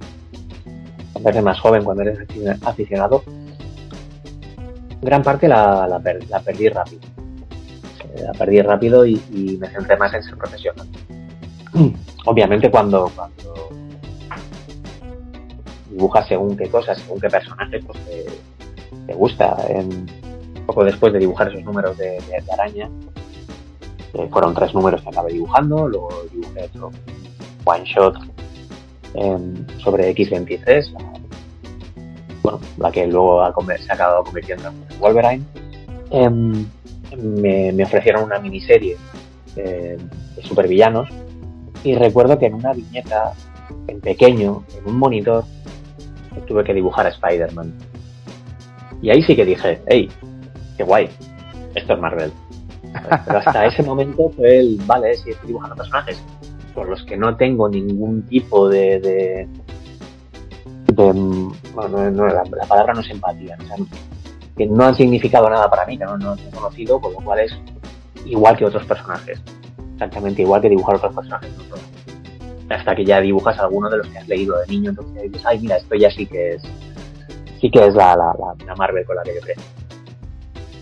más 1.43 1.59
joven, 1.61 1.83
cuando 1.83 2.03
eres 2.03 2.19
aficionado, 2.63 3.23
gran 5.01 5.23
parte 5.23 5.49
la, 5.49 5.87
la 5.89 6.41
perdí 6.41 6.69
rápido 6.69 7.12
la 8.25 8.33
perdí 8.33 8.61
rápido 8.63 9.05
y, 9.07 9.21
me 9.61 9.69
centré 9.69 9.97
más 9.97 10.13
en 10.15 10.23
ser 10.23 10.37
profesional. 10.37 10.89
Obviamente 12.27 12.71
cuando, 12.71 13.11
cuando 13.15 13.71
dibujas 15.91 16.27
según 16.29 16.57
qué 16.57 16.69
cosas, 16.69 16.99
según 16.99 17.21
qué 17.21 17.29
personajes, 17.29 17.85
pues 17.85 17.99
te, 19.07 19.15
gusta. 19.15 19.57
En, 19.69 20.07
poco 20.67 20.85
después 20.85 21.13
de 21.13 21.19
dibujar 21.19 21.49
esos 21.49 21.65
números 21.65 21.99
de, 21.99 22.19
araña, 22.53 22.89
fueron 24.31 24.55
tres 24.55 24.73
números 24.75 25.03
que 25.03 25.09
acabé 25.09 25.33
dibujando, 25.33 25.89
luego 25.89 26.09
dibujé 26.33 26.65
otro 26.65 26.91
one 27.65 27.85
shot 27.85 28.17
em, 29.15 29.67
sobre 29.79 30.15
X23, 30.15 30.93
la, 30.93 30.99
bueno, 32.43 32.61
la 32.79 32.93
que 32.93 33.07
luego 33.07 33.43
se 33.67 33.91
ha 33.91 33.95
acabado 33.95 34.25
convirtiendo 34.25 34.69
en 34.69 35.01
Wolverine. 35.01 35.45
Em, 36.11 36.67
me, 37.17 37.85
ofrecieron 37.85 38.25
una 38.25 38.39
miniserie 38.39 38.97
eh, 39.57 39.99
de 40.37 40.43
supervillanos 40.43 41.09
y 41.85 41.95
recuerdo 41.95 42.39
que 42.39 42.47
en 42.47 42.55
una 42.55 42.73
viñeta 42.73 43.33
en 43.89 44.01
pequeño, 44.01 44.65
en 44.79 44.87
un 44.87 44.99
monitor, 44.99 45.45
tuve 46.47 46.65
que 46.65 46.75
dibujar 46.75 47.07
a 47.07 47.11
Spider-Man. 47.11 47.73
Y 49.01 49.11
ahí 49.11 49.23
sí 49.23 49.35
que 49.35 49.45
dije, 49.45 49.81
hey, 49.87 50.09
qué 50.77 50.85
guay, 50.85 51.09
esto 51.75 51.95
es 51.95 51.99
Marvel. 51.99 52.33
Pero 53.27 53.39
hasta 53.39 53.67
ese 53.67 53.83
momento 53.83 54.31
fue 54.37 54.59
el, 54.59 54.81
vale, 54.87 55.15
si 55.17 55.31
estoy 55.31 55.49
dibujando 55.49 55.77
personajes 55.77 56.23
por 56.75 56.89
los 56.89 57.03
que 57.05 57.17
no 57.17 57.37
tengo 57.37 57.69
ningún 57.69 58.23
tipo 58.23 58.69
de... 58.69 59.01
de, 59.01 59.49
bueno, 60.95 62.11
no, 62.11 62.27
la, 62.27 62.43
palabra 62.69 62.93
no 62.95 63.01
es 63.01 63.11
empatía, 63.11 63.57
que 64.57 64.67
no 64.67 64.85
han 64.85 64.95
significado 64.95 65.49
nada 65.49 65.69
para 65.71 65.87
mí, 65.87 65.99
que 65.99 66.05
no, 66.05 66.17
no 66.19 66.35
he 66.35 66.51
conocido, 66.51 67.01
por 67.01 67.13
lo 67.13 67.19
cual 67.19 67.41
es 67.41 67.53
igual 68.27 68.57
que 68.57 68.65
otros 68.65 68.85
personajes. 68.87 69.41
Exactamente 69.95 70.43
igual 70.43 70.61
que 70.61 70.69
dibujar 70.69 70.97
otros 70.97 71.15
personajes. 71.15 71.51
Hasta 72.69 72.95
que 72.95 73.05
ya 73.05 73.21
dibujas 73.21 73.59
alguno 73.59 73.91
de 73.91 73.99
los 73.99 74.09
que 74.09 74.19
has 74.19 74.29
leído 74.29 74.59
de 74.59 74.67
niño, 74.67 74.91
entonces 74.91 75.23
dices, 75.25 75.47
ay, 75.47 75.61
mira, 75.61 75.77
esto 75.77 75.95
ya 75.95 76.11
sí 76.11 76.27
que 76.27 76.55
es 76.55 76.63
sí 77.61 77.71
que 77.71 77.87
es 77.87 77.95
la, 77.95 78.17
la, 78.17 78.35
la, 78.67 78.75
Marvel 78.75 79.05
con 79.07 79.17
la 79.17 79.23
que 79.23 79.35
yo 79.35 79.41
creo. 79.41 79.57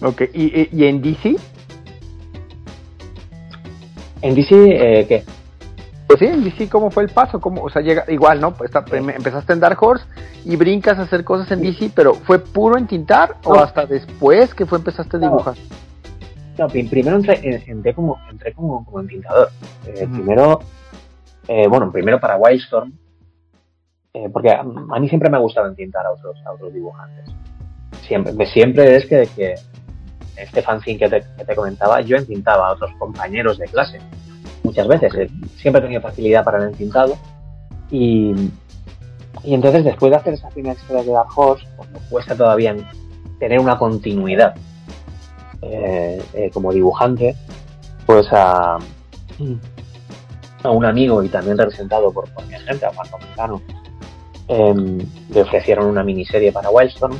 Ok, 0.02 0.22
¿y, 0.32 0.68
y 0.72 0.86
en 0.86 1.02
DC? 1.02 1.36
En 4.22 4.34
DC, 4.34 4.54
eh, 4.54 5.06
¿qué? 5.06 5.24
Pues 6.06 6.18
sí, 6.18 6.26
en 6.26 6.42
DC, 6.42 6.68
¿cómo 6.68 6.90
fue 6.90 7.02
el 7.02 7.10
paso? 7.10 7.38
¿Cómo, 7.38 7.62
o 7.62 7.70
sea, 7.70 7.82
llega 7.82 8.04
igual, 8.08 8.40
¿no? 8.40 8.54
Pues 8.54 8.70
empezaste 8.74 9.52
en 9.52 9.60
Dark 9.60 9.80
Horse 9.80 10.04
y 10.44 10.56
brincas 10.56 10.98
a 10.98 11.02
hacer 11.02 11.24
cosas 11.24 11.50
en 11.50 11.62
DC, 11.62 11.92
pero 11.94 12.14
¿fue 12.14 12.38
puro 12.38 12.78
en 12.78 12.86
tintar 12.86 13.36
o 13.44 13.54
hasta 13.56 13.86
después 13.86 14.54
que 14.54 14.66
fue 14.66 14.78
empezaste 14.78 15.16
a 15.16 15.20
dibujar? 15.20 15.56
No, 16.58 16.68
primero 16.68 17.16
entré, 17.16 17.62
entré, 17.66 17.94
como, 17.94 18.18
entré 18.30 18.52
como, 18.52 18.84
como 18.84 19.00
entintador. 19.00 19.48
Eh, 19.86 20.06
primero, 20.12 20.60
eh, 21.48 21.66
bueno, 21.68 21.90
primero 21.90 22.20
para 22.20 22.36
Wildstorm, 22.36 22.92
eh, 24.12 24.28
porque 24.32 24.50
a, 24.50 24.62
mí 24.62 25.08
siempre 25.08 25.30
me 25.30 25.36
ha 25.36 25.40
gustado 25.40 25.68
entintar 25.68 26.04
a 26.04 26.12
otros, 26.12 26.36
a 26.44 26.52
otros 26.52 26.72
dibujantes. 26.74 27.26
Siempre, 28.06 28.46
siempre 28.46 28.96
es 28.96 29.06
que, 29.06 29.28
que 29.34 29.54
este 30.36 30.62
fanzine 30.62 30.98
que 30.98 31.08
te, 31.08 31.22
que 31.36 31.44
te 31.44 31.54
comentaba, 31.54 32.00
yo 32.00 32.16
entintaba 32.16 32.68
a 32.68 32.72
otros 32.72 32.90
compañeros 32.98 33.58
de 33.58 33.66
clase. 33.66 33.98
Muchas 34.62 34.86
veces. 34.86 35.12
Siempre 35.56 35.80
he 35.80 35.82
tenido 35.82 36.02
facilidad 36.02 36.44
para 36.44 36.58
el 36.58 36.70
entintado. 36.70 37.16
Y, 37.90 38.50
y 39.42 39.54
entonces, 39.54 39.84
después 39.84 40.10
de 40.10 40.16
hacer 40.16 40.34
esa 40.34 40.48
primera 40.48 40.74
historia 40.74 41.02
de 41.02 41.12
Dark 41.12 41.28
Horse, 41.34 41.66
pues 41.76 41.90
me 41.90 41.98
cuesta 42.10 42.34
todavía 42.34 42.76
tener 43.38 43.58
una 43.58 43.78
continuidad 43.78 44.54
eh, 45.62 46.22
eh, 46.34 46.50
como 46.52 46.72
dibujante, 46.72 47.34
pues 48.06 48.26
a, 48.32 48.78
a 50.62 50.70
un 50.70 50.84
amigo 50.84 51.22
y 51.22 51.28
también 51.28 51.56
representado 51.56 52.12
por, 52.12 52.28
mi 52.46 52.54
agente, 52.54 52.86
a 52.86 52.92
Juan 52.92 53.08
Dominicano, 53.10 53.62
em, 54.48 54.98
le 55.30 55.42
ofrecieron 55.42 55.86
una 55.86 56.02
miniserie 56.02 56.52
para 56.52 56.70
Wildstorm. 56.70 57.16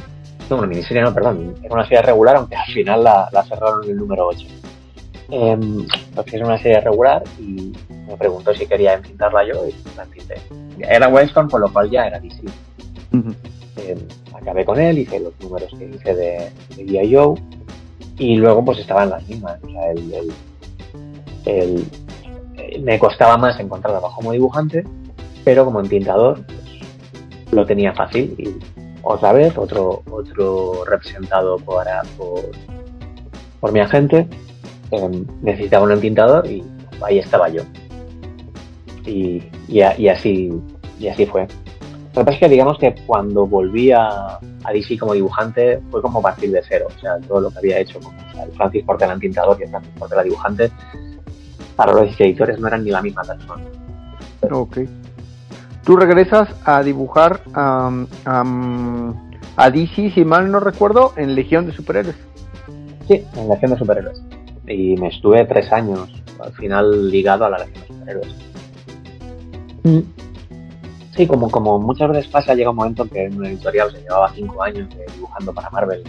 No, 0.51 0.57
una 0.57 0.67
miniserie, 0.67 1.03
no, 1.03 1.15
perdón, 1.15 1.55
era 1.63 1.75
una 1.75 1.85
serie 1.85 2.03
regular, 2.03 2.37
aunque 2.37 2.57
al 2.57 2.67
final 2.73 3.05
la, 3.05 3.45
cerraron 3.49 3.85
en 3.85 3.91
el 3.91 3.97
número 3.97 4.27
8. 4.27 4.47
Em, 5.31 5.87
le 5.87 6.21
ofrecieron 6.21 6.49
una 6.49 6.59
serie 6.59 6.81
regular 6.81 7.23
y 7.39 7.73
me 8.11 8.17
preguntó 8.17 8.53
si 8.55 8.67
quería 8.67 8.95
entintarla 8.95 9.45
yo 9.47 9.67
y 9.67 9.75
la 9.97 10.03
entinté. 10.05 10.35
Era 10.81 11.09
Wildstorm, 11.09 11.49
con 11.51 11.61
lo 11.61 11.73
cual 11.73 11.91
ya 11.91 12.07
era 12.07 12.19
DC. 12.21 12.43
Eh, 13.77 13.97
acabé 14.35 14.65
con 14.65 14.79
él, 14.81 14.99
hice 14.99 15.21
los 15.21 15.33
números 15.41 15.71
que 15.79 15.87
hice 15.87 16.15
de, 16.15 16.51
de. 16.77 17.09
Joe 17.13 17.35
y 18.19 18.37
luego 18.37 18.65
pues 18.65 18.79
estaban 18.79 19.11
las 19.11 19.27
mismas. 19.29 19.59
O 19.63 19.69
sea, 19.71 19.91
el, 19.93 20.13
el- 20.15 20.33
el- 21.47 22.83
me 22.83 22.99
costaba 22.99 23.37
más 23.37 23.59
encontrar 23.59 23.93
trabajo 23.95 24.17
como 24.17 24.33
dibujante, 24.33 24.85
pero 25.45 25.65
como 25.65 25.81
entintador 25.81 26.41
pues, 26.47 27.53
lo 27.53 27.67
tenía 27.67 27.93
fácil. 27.95 28.35
Y 28.39 28.49
otra 29.03 29.33
vez, 29.33 29.57
otro, 29.57 30.03
otro 30.11 30.85
representado 30.85 31.57
por, 31.59 31.85
por, 32.17 32.43
por 33.61 33.73
mi 33.73 33.81
agente, 33.81 34.29
eh, 34.91 35.23
necesitaba 35.43 35.85
un 35.85 35.93
entintador 35.93 36.47
y 36.47 36.63
ahí 37.03 37.19
estaba 37.19 37.49
yo. 37.49 37.63
Y, 39.07 39.43
y, 39.69 39.81
a- 39.81 39.99
y 39.99 40.09
así, 40.09 40.51
y 40.99 41.09
así 41.09 41.27
fue. 41.27 41.47
Lo 42.15 42.23
que 42.23 42.25
pasa 42.25 42.31
es 42.33 42.39
que 42.41 42.49
digamos 42.49 42.77
que 42.79 42.95
cuando 43.07 43.47
volví 43.47 43.93
a, 43.93 44.09
a 44.39 44.73
DC 44.73 44.99
como 44.99 45.15
dibujante 45.15 45.81
fue 45.91 46.03
como 46.03 46.21
partir 46.21 46.51
de 46.51 46.61
cero. 46.69 46.87
O 46.95 47.01
sea, 47.01 47.19
todo 47.21 47.41
lo 47.41 47.51
que 47.51 47.59
había 47.59 47.79
hecho, 47.79 48.01
como 48.01 48.17
o 48.19 48.33
sea, 48.35 48.45
el 48.45 48.53
Francis 48.53 48.85
Portela 48.85 49.13
entintador 49.13 49.57
y 49.61 49.63
el 49.65 49.71
Francis 49.71 49.93
Portela 49.99 50.23
dibujante, 50.25 50.71
para 51.77 51.93
los 51.93 52.21
editores 52.21 52.59
no 52.59 52.67
eran 52.67 52.85
ni 52.85 52.91
la 52.91 53.01
misma 53.01 53.23
persona. 53.23 53.63
Ok. 54.51 54.79
Tú 55.85 55.97
regresas 55.97 56.49
a 56.65 56.83
dibujar 56.83 57.43
am, 57.55 58.07
am, 58.25 59.15
a 59.57 59.71
DC, 59.71 60.11
si 60.11 60.25
mal 60.25 60.51
no 60.51 60.61
recuerdo, 60.61 61.13
en 61.17 61.35
Legión 61.35 61.67
de 61.67 61.73
Superhéroes. 61.73 62.17
Sí, 63.09 63.25
en 63.37 63.49
Legión 63.49 63.71
de 63.73 63.79
Superhéroes. 63.79 64.23
Y 64.67 64.97
me 64.97 65.09
estuve 65.09 65.45
tres 65.47 65.73
años 65.73 66.11
al 66.43 66.53
final 66.53 67.09
ligado 67.11 67.45
a 67.45 67.51
la 67.51 67.59
Legión 67.59 67.81
de 67.83 67.87
Superhéroes. 67.87 68.35
Mm. 69.83 70.01
Sí, 71.17 71.27
como, 71.27 71.51
como 71.51 71.79
muchas 71.79 72.09
veces 72.11 72.29
pasa, 72.29 72.55
llega 72.55 72.71
un 72.71 72.77
momento 72.77 73.03
en 73.03 73.09
que 73.09 73.25
en 73.25 73.37
un 73.37 73.47
editorial 73.47 73.91
se 73.91 74.01
llevaba 74.01 74.33
cinco 74.33 74.63
años 74.63 74.89
dibujando 75.15 75.53
para 75.53 75.71
Marvel 75.71 76.03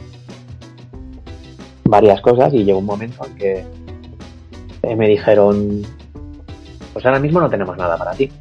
varias 1.92 2.22
cosas 2.22 2.54
y 2.54 2.64
llegó 2.64 2.80
un 2.80 2.86
momento 2.86 3.26
en 3.26 3.36
que 3.36 3.66
eh, 4.84 4.96
me 4.96 5.08
dijeron, 5.08 5.82
pues 6.94 7.06
ahora 7.06 7.20
mismo 7.20 7.42
no 7.42 7.50
tenemos 7.50 7.78
nada 7.78 7.98
para 7.98 8.12
ti. 8.12 8.32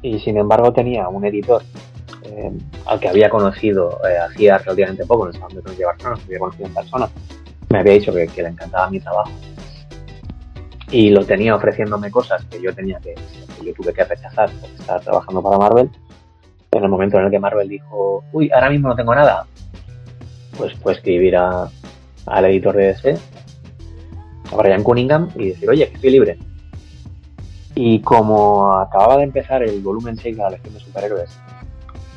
Y 0.00 0.18
sin 0.20 0.38
embargo 0.38 0.72
tenía 0.72 1.08
un 1.08 1.24
editor 1.24 1.62
eh, 2.22 2.52
al 2.86 3.00
que 3.00 3.08
había 3.08 3.28
conocido 3.28 3.98
eh, 4.08 4.18
hacía 4.18 4.58
relativamente 4.58 5.04
poco, 5.06 5.26
en 5.26 5.34
el 5.34 5.40
Salón 5.40 5.56
de 5.56 5.62
Tronos 5.62 5.78
de 5.78 5.84
Barcelona, 5.84 6.20
había 6.24 6.38
conocido 6.38 6.66
en 6.66 6.74
persona. 6.74 7.08
Me 7.70 7.78
había 7.78 7.92
dicho 7.94 8.12
que 8.12 8.42
le 8.42 8.48
encantaba 8.48 8.88
mi 8.90 9.00
trabajo. 9.00 9.32
Y 10.90 11.10
lo 11.10 11.24
tenía 11.24 11.56
ofreciéndome 11.56 12.10
cosas 12.10 12.44
que 12.44 12.62
yo 12.62 12.72
tenía 12.72 13.00
que, 13.00 13.14
que 13.64 13.70
yo 13.70 13.74
tuve 13.74 13.92
que 13.92 14.04
rechazar 14.04 14.50
porque 14.60 14.76
estaba 14.76 15.00
trabajando 15.00 15.42
para 15.42 15.58
Marvel. 15.58 15.90
En 16.72 16.82
el 16.82 16.88
momento 16.88 17.18
en 17.18 17.26
el 17.26 17.30
que 17.30 17.38
Marvel 17.38 17.68
dijo, 17.68 18.24
uy, 18.32 18.50
ahora 18.52 18.70
mismo 18.70 18.88
no 18.88 18.96
tengo 18.96 19.14
nada, 19.14 19.46
pues 20.56 20.74
fue 20.74 20.92
escribir 20.92 21.36
a, 21.36 21.68
al 22.26 22.44
editor 22.46 22.74
de 22.74 22.86
DC, 22.86 23.16
a 24.52 24.56
Brian 24.56 24.82
Cunningham, 24.82 25.30
y 25.36 25.50
decir, 25.50 25.70
oye, 25.70 25.88
que 25.88 25.94
estoy 25.94 26.10
libre. 26.10 26.38
Y 27.76 28.00
como 28.00 28.74
acababa 28.74 29.18
de 29.18 29.24
empezar 29.24 29.62
el 29.62 29.80
volumen 29.82 30.16
6 30.16 30.36
de 30.36 30.42
la 30.42 30.50
Legión 30.50 30.74
de 30.74 30.80
Superhéroes, 30.80 31.30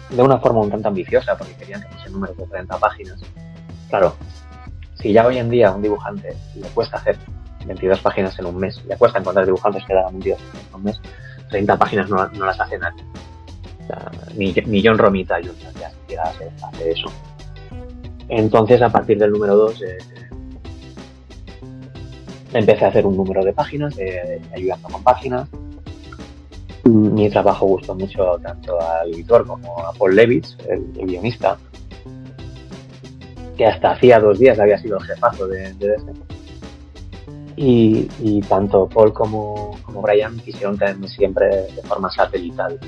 de 0.10 0.22
una 0.22 0.40
forma 0.40 0.62
un 0.62 0.72
tanto 0.72 0.88
ambiciosa, 0.88 1.38
porque 1.38 1.54
querían 1.54 1.82
que 1.82 1.90
fuesen 1.90 2.14
números 2.14 2.38
de 2.38 2.46
30 2.46 2.78
páginas, 2.78 3.20
claro, 3.90 4.16
si 4.96 5.14
ya 5.14 5.26
hoy 5.26 5.38
en 5.38 5.50
día 5.50 5.70
a 5.70 5.76
un 5.76 5.82
dibujante 5.82 6.36
le 6.56 6.68
cuesta 6.70 6.98
hacer 6.98 7.18
22 7.66 8.00
páginas 8.02 8.38
en 8.40 8.46
un 8.46 8.58
mes, 8.58 8.84
le 8.88 8.96
cuesta 8.98 9.20
encontrar 9.20 9.46
dibujantes 9.46 9.84
que 9.86 9.94
hagan 9.94 10.14
22 10.14 10.40
páginas 10.42 10.68
en 10.70 10.76
un 10.76 10.84
mes, 10.84 11.02
30 11.50 11.78
páginas 11.78 12.10
no, 12.10 12.18
las 12.46 12.60
hace 12.60 12.78
nadie. 12.78 13.04
Ni, 14.36 14.54
ni 14.66 14.86
John 14.86 14.98
Romita 14.98 15.38
Jr. 15.38 15.74
ya 15.80 15.90
siquiera 15.90 16.24
hace, 16.24 16.50
eso. 16.90 17.12
Entonces, 18.30 18.82
a 18.82 18.90
partir 18.90 19.18
del 19.18 19.32
número 19.32 19.56
2, 19.56 19.82
eh, 19.84 19.98
empecé 22.54 22.86
a 22.86 22.90
hacer 22.90 23.06
un 23.06 23.16
número 23.16 23.44
de 23.44 23.54
páginas, 23.54 23.98
eh, 23.98 24.42
ayudando 24.54 24.90
con 24.90 25.04
páginas. 25.04 25.48
Mi 26.84 27.30
trabajo 27.30 27.66
gustó 27.66 27.96
mucho 27.96 28.38
tanto 28.42 28.80
al 28.82 29.14
editor 29.14 29.46
como 29.46 29.80
a 29.86 29.94
Paul 29.94 30.16
Levitz, 30.16 30.58
el, 30.70 30.84
guionista, 30.94 31.58
que 33.58 33.66
hasta 33.66 33.92
hacía 33.92 34.20
dos 34.20 34.40
días 34.40 34.60
había 34.60 34.78
sido 34.78 34.98
el 34.98 35.04
jefazo 35.04 35.48
de, 35.48 35.74
de 35.74 35.98
y 37.58 38.42
tanto 38.42 38.88
Paul 38.88 39.14
como, 39.14 39.77
como 39.98 40.04
Brian 40.08 40.38
quisieron 40.40 40.78
tenerme 40.78 41.08
siempre 41.08 41.48
de 41.48 41.82
forma 41.84 42.10
satelital 42.12 42.80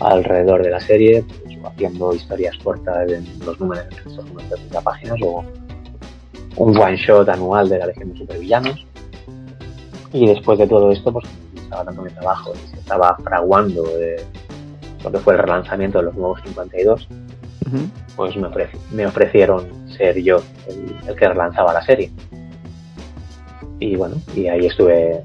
alrededor 0.00 0.62
de 0.62 0.70
la 0.70 0.80
serie, 0.80 1.22
pues, 1.44 1.58
haciendo 1.64 2.14
historias 2.14 2.56
cortas 2.64 3.10
en 3.10 3.26
los 3.44 3.60
números, 3.60 3.84
en 3.90 3.98
estos 4.10 4.24
números 4.26 4.48
de 4.50 4.56
30 4.56 4.80
páginas 4.80 5.18
o 5.22 5.44
un 6.56 6.76
one 6.76 6.96
shot 6.96 7.28
anual 7.28 7.68
de 7.68 7.78
la 7.78 7.86
Legión 7.86 8.12
de 8.12 8.18
Supervillanos. 8.18 8.86
Y 10.14 10.26
después 10.26 10.58
de 10.58 10.66
todo 10.66 10.90
esto, 10.90 11.12
pues 11.12 11.24
me 11.54 11.60
gustaba 11.60 11.84
tanto 11.84 12.02
mi 12.02 12.10
trabajo 12.10 12.52
y 12.54 12.70
se 12.70 12.76
estaba 12.80 13.16
fraguando 13.22 13.82
de 13.82 14.24
lo 15.04 15.12
que 15.12 15.18
fue 15.18 15.34
el 15.34 15.40
relanzamiento 15.40 15.98
de 15.98 16.04
los 16.04 16.14
nuevos 16.14 16.40
52, 16.44 17.08
Ujú. 17.66 17.76
pues 18.16 18.36
me, 18.36 18.48
ofreci- 18.48 18.78
me 18.92 19.06
ofrecieron 19.06 19.66
ser 19.96 20.18
yo 20.22 20.38
el, 20.68 20.96
el 21.08 21.14
que 21.14 21.28
relanzaba 21.28 21.74
la 21.74 21.82
serie. 21.82 22.10
Y 23.80 23.96
bueno, 23.96 24.14
y 24.36 24.46
ahí 24.46 24.66
estuve 24.66 25.22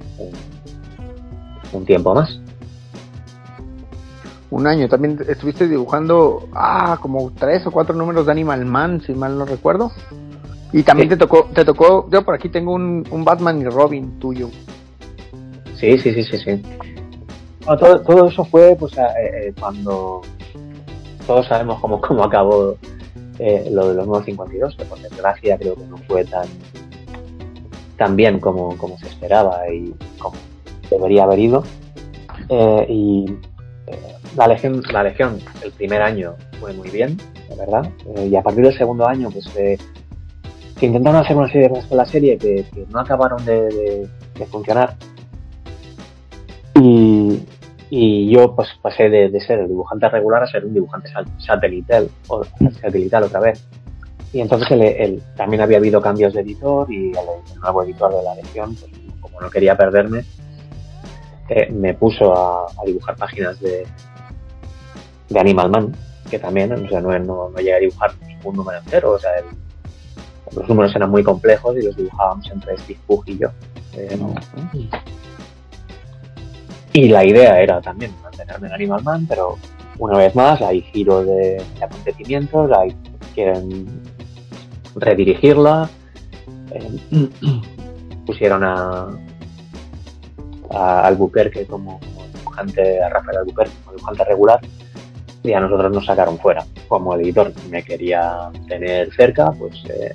un, 1.78 1.86
tiempo 1.86 2.14
más. 2.14 2.40
Un 4.50 4.68
año. 4.68 4.88
También 4.88 5.20
estuviste 5.28 5.68
dibujando, 5.68 6.48
ah, 6.54 6.98
como 7.02 7.32
tres 7.32 7.66
o 7.68 7.72
cuatro 7.72 7.96
números 7.96 8.26
de 8.26 8.32
Animal 8.32 8.66
Man, 8.66 9.02
si 9.06 9.14
mal 9.14 9.38
no 9.38 9.46
recuerdo. 9.46 9.92
Y 10.74 10.84
también 10.84 11.10
Sí. 11.10 11.16
te 11.16 11.18
tocó, 11.18 11.50
te 11.54 11.64
tocó, 11.64 12.10
yo 12.10 12.24
por 12.24 12.36
aquí 12.36 12.50
tengo 12.50 12.74
un, 12.74 13.06
un 13.10 13.24
Batman 13.24 13.62
y 13.62 13.66
Robin 13.66 14.20
tuyo. 14.20 14.50
Sí, 15.76 15.98
sí, 15.98 16.14
sí, 16.14 16.24
sí, 16.24 16.38
sí. 16.38 16.62
Bueno, 17.66 17.80
todo, 17.80 18.02
todo 18.02 18.28
eso 18.28 18.46
fue 18.46 18.76
pues 18.80 18.98
eh, 18.98 19.02
eh, 19.48 19.54
cuando 19.60 20.22
todos 21.26 21.46
sabemos 21.48 21.80
cómo, 21.80 22.02
cómo 22.02 22.24
acabó 22.24 22.78
eh, 23.40 23.70
lo 23.72 23.90
de 23.90 23.96
los 23.96 24.08
nuevos 24.08 24.26
52, 24.26 24.76
que 24.76 24.86
por 24.86 25.00
desgracia 25.00 25.58
creo 25.58 25.76
que 25.76 25.86
no 25.86 25.98
fue 25.98 26.26
tan 26.26 26.48
tan 27.98 28.16
bien 28.16 28.40
como, 28.40 28.78
como 28.78 28.98
se 29.00 29.08
esperaba 29.08 29.68
y 29.72 29.94
como 30.20 30.38
debería 30.90 31.24
haber 31.24 31.40
ido. 31.40 31.64
Eh, 32.50 32.86
y 32.90 33.26
eh, 33.88 34.00
la 34.36 34.48
legión, 34.48 34.82
la 34.92 35.04
legión 35.04 35.40
el 35.64 35.72
primer 35.72 36.02
año 36.02 36.36
fue 36.60 36.74
muy 36.74 36.90
bien, 36.90 37.18
la 37.50 37.56
verdad. 37.56 37.90
Eh, 38.16 38.28
y 38.28 38.36
a 38.36 38.42
partir 38.42 38.64
del 38.64 38.78
segundo 38.78 39.08
año, 39.08 39.30
pues 39.32 39.46
eh, 39.58 39.78
que 40.80 40.86
intentaron 40.86 41.22
hacer 41.22 41.36
una 41.36 41.48
serie 41.48 41.64
de 41.64 41.70
cosas 41.70 41.86
con 41.88 41.98
la 41.98 42.06
serie 42.06 42.38
que, 42.38 42.66
que 42.74 42.86
no 42.90 43.00
acabaron 43.00 43.44
de, 43.46 43.62
de- 43.68 44.08
de 44.38 44.46
funcionar. 44.46 44.96
Y, 46.80 47.40
y 47.90 48.30
yo 48.30 48.56
pues 48.56 48.68
pasé 48.82 49.10
de, 49.10 49.30
de 49.30 49.40
ser 49.42 49.60
el 49.62 49.68
dibujante 49.68 50.08
regular 50.10 50.44
a 50.44 50.48
ser 50.48 50.66
un 50.66 50.74
dibujante 50.74 51.10
satelital, 51.40 52.10
o, 52.28 52.44
satelital 52.82 53.24
otra 53.24 53.40
vez. 53.40 53.64
Y 54.34 54.42
entonces 54.42 54.70
él, 54.72 54.82
él- 54.84 55.24
también 55.36 55.62
había 55.62 55.78
habido 55.78 56.02
cambios 56.02 56.34
de 56.34 56.42
editor 56.42 56.92
y 56.92 57.10
el, 57.12 57.18
el 57.54 57.60
nuevo 57.62 57.84
editor 57.84 58.14
de 58.16 58.24
la 58.24 58.36
Legión, 58.36 58.76
pues, 58.76 58.92
como 59.20 59.42
no 59.42 59.50
quería 59.50 59.76
perderme, 59.76 60.24
eh, 61.50 61.70
me 61.72 61.94
puso 61.94 62.34
a, 62.34 62.66
a 62.66 62.86
dibujar 62.86 63.16
páginas 63.16 63.60
de, 63.60 63.86
de 65.30 65.40
Animal 65.40 65.70
Man, 65.70 65.96
que 66.30 66.40
también, 66.40 66.72
o 66.74 66.90
sea, 66.90 67.00
no, 67.02 67.18
no, 67.20 67.50
no 67.50 67.58
llegué 67.58 67.74
a 67.76 67.80
dibujar 67.80 68.12
un 68.44 68.56
número 68.56 68.80
entero, 68.80 69.12
o 69.14 69.20
sea, 69.20 69.32
el- 69.40 69.46
los 70.56 70.68
números 70.70 70.96
eran 70.96 71.10
muy 71.12 71.24
complejos 71.24 71.76
y 71.78 71.82
los 71.86 71.96
dibujábamos 71.98 72.50
entre 72.50 72.78
Steve 72.78 73.00
Pugh 73.06 73.24
y 73.28 73.38
yo. 73.38 73.50
Eh, 73.94 74.18
y 76.94 77.10
la 77.10 77.26
idea 77.26 77.60
era 77.62 77.82
también 77.82 78.12
mantenerme 78.24 78.68
en 78.68 78.74
Animal 78.74 79.04
Man, 79.04 79.26
pero 79.28 79.58
una 80.00 80.18
vez 80.18 80.34
más 80.36 80.62
hay 80.62 80.82
giro 80.82 81.24
de, 81.24 81.62
de 81.78 81.84
acontecimientos, 81.84 82.72
hay, 82.72 82.96
quieren 83.36 84.02
redirigirla 84.96 85.90
eh, 86.72 87.00
pusieron 88.26 88.64
a, 88.64 89.10
a 90.72 91.06
Albuquerque 91.08 91.66
como, 91.66 92.00
dibujante, 92.34 93.02
a 93.02 93.10
Rafael 93.10 93.38
Albuquerque 93.40 93.74
como 93.84 93.96
dibujante 93.98 94.24
regular 94.26 94.60
y 95.44 95.54
a 95.54 95.60
nosotros 95.60 95.92
nos 95.92 96.06
sacaron 96.06 96.38
fuera. 96.40 96.66
Como 96.88 97.16
editor 97.16 97.52
me 97.70 97.84
quería 97.84 98.50
tener 98.68 99.14
cerca, 99.14 99.52
pues 99.52 99.84
eh, 99.90 100.14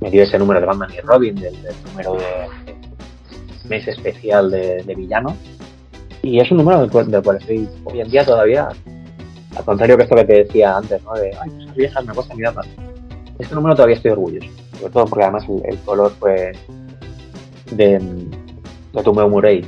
me 0.00 0.10
dio 0.10 0.22
ese 0.22 0.38
número 0.38 0.60
de 0.60 0.66
Batman 0.66 0.90
y 0.96 1.00
Robin, 1.00 1.34
del, 1.34 1.60
del 1.62 1.74
número 1.86 2.14
de, 2.14 2.72
de 2.72 3.68
mes 3.68 3.88
especial 3.88 4.50
de, 4.50 4.82
de 4.82 4.94
villano. 4.94 5.36
Y 6.22 6.40
es 6.40 6.50
un 6.50 6.58
número 6.58 6.80
del 6.80 6.90
cual, 6.90 7.10
del 7.10 7.22
cual 7.22 7.38
estoy 7.38 7.68
hoy 7.84 8.00
en 8.00 8.10
día 8.10 8.24
todavía, 8.24 8.68
al 9.56 9.64
contrario 9.64 9.96
que 9.96 10.02
esto 10.04 10.16
que 10.16 10.24
te 10.24 10.44
decía 10.44 10.76
antes, 10.76 11.02
¿no? 11.02 11.14
De, 11.14 11.30
ay, 11.40 11.50
cosas 11.50 11.74
viejas 11.74 12.04
me 12.04 12.14
cuesta 12.14 12.34
mirarlas. 12.34 12.66
Este 13.38 13.54
número 13.54 13.74
todavía 13.74 13.96
estoy 13.96 14.10
orgulloso, 14.12 14.48
sobre 14.78 14.92
todo 14.92 15.04
porque 15.06 15.24
además 15.24 15.44
el, 15.48 15.62
el 15.64 15.78
color 15.80 16.12
fue 16.18 16.52
de, 17.70 18.00
Tomeu 19.02 19.28
Murray 19.28 19.64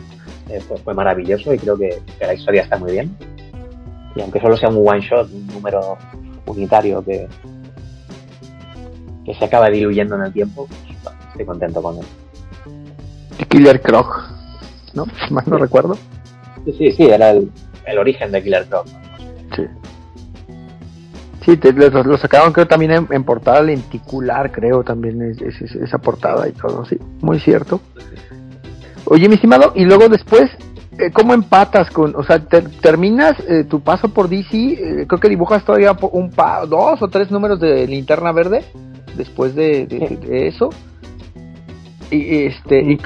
eh, 0.48 0.60
fue, 0.60 0.76
fue 0.78 0.94
maravilloso 0.94 1.52
y 1.54 1.58
creo 1.58 1.76
que, 1.78 1.98
que 2.18 2.26
la 2.26 2.34
historia 2.34 2.62
está 2.62 2.78
muy 2.78 2.92
bien. 2.92 3.16
Y 4.16 4.20
aunque 4.22 4.40
solo 4.40 4.56
sea 4.56 4.68
un 4.68 4.86
one 4.86 5.00
shot, 5.00 5.30
un 5.32 5.46
número 5.48 5.96
unitario 6.46 7.04
que, 7.04 7.28
que 9.24 9.34
se 9.34 9.44
acaba 9.44 9.68
diluyendo 9.70 10.16
en 10.16 10.22
el 10.22 10.32
tiempo, 10.32 10.66
pues, 10.66 11.02
bueno, 11.04 11.18
estoy 11.30 11.46
contento 11.46 11.82
con 11.82 11.98
él. 11.98 12.04
Killer 13.48 13.80
Croc, 13.80 14.28
¿no? 14.94 15.06
Más 15.30 15.46
no 15.46 15.56
recuerdo. 15.58 15.96
Sí, 16.64 16.72
sí, 16.76 16.92
sí, 16.92 17.04
era 17.04 17.30
el, 17.30 17.50
el 17.86 17.98
origen 17.98 18.32
de 18.32 18.42
Killer 18.42 18.66
Croc. 18.66 18.86
¿no? 18.86 19.56
Sí. 19.56 19.62
Sí, 21.44 21.56
te- 21.56 21.72
lo, 21.72 21.88
lo 22.02 22.18
sacaron 22.18 22.52
creo 22.52 22.66
también 22.66 22.90
en, 22.92 23.06
en 23.10 23.24
portada 23.24 23.62
lenticular, 23.62 24.52
creo 24.52 24.82
también 24.84 25.22
es, 25.22 25.40
es- 25.40 25.62
es- 25.62 25.74
esa 25.76 25.98
portada 25.98 26.46
y 26.48 26.52
todo, 26.52 26.84
sí, 26.84 26.98
muy 27.22 27.40
cierto. 27.40 27.80
Oye, 29.12 29.28
mi 29.28 29.34
estimado, 29.34 29.72
y 29.74 29.84
luego 29.84 30.08
después, 30.08 30.48
eh, 30.96 31.10
¿cómo 31.12 31.34
empatas 31.34 31.90
con, 31.90 32.14
o 32.14 32.22
sea, 32.22 32.38
ter- 32.38 32.70
terminas 32.80 33.34
eh, 33.48 33.64
tu 33.64 33.80
paso 33.80 34.08
por 34.10 34.28
DC, 34.28 34.56
eh, 34.56 35.06
creo 35.08 35.18
que 35.18 35.28
dibujas 35.28 35.64
todavía 35.64 35.96
un 36.12 36.30
pa, 36.30 36.64
dos 36.64 37.02
o 37.02 37.08
tres 37.08 37.28
números 37.30 37.58
de 37.58 37.88
Linterna 37.88 38.30
Verde 38.30 38.64
después 39.16 39.56
de, 39.56 39.86
de- 39.86 39.98
de- 39.98 40.16
de 40.16 40.46
eso, 40.46 40.70
y 42.10 42.44
este, 42.44 42.80
y 42.82 42.98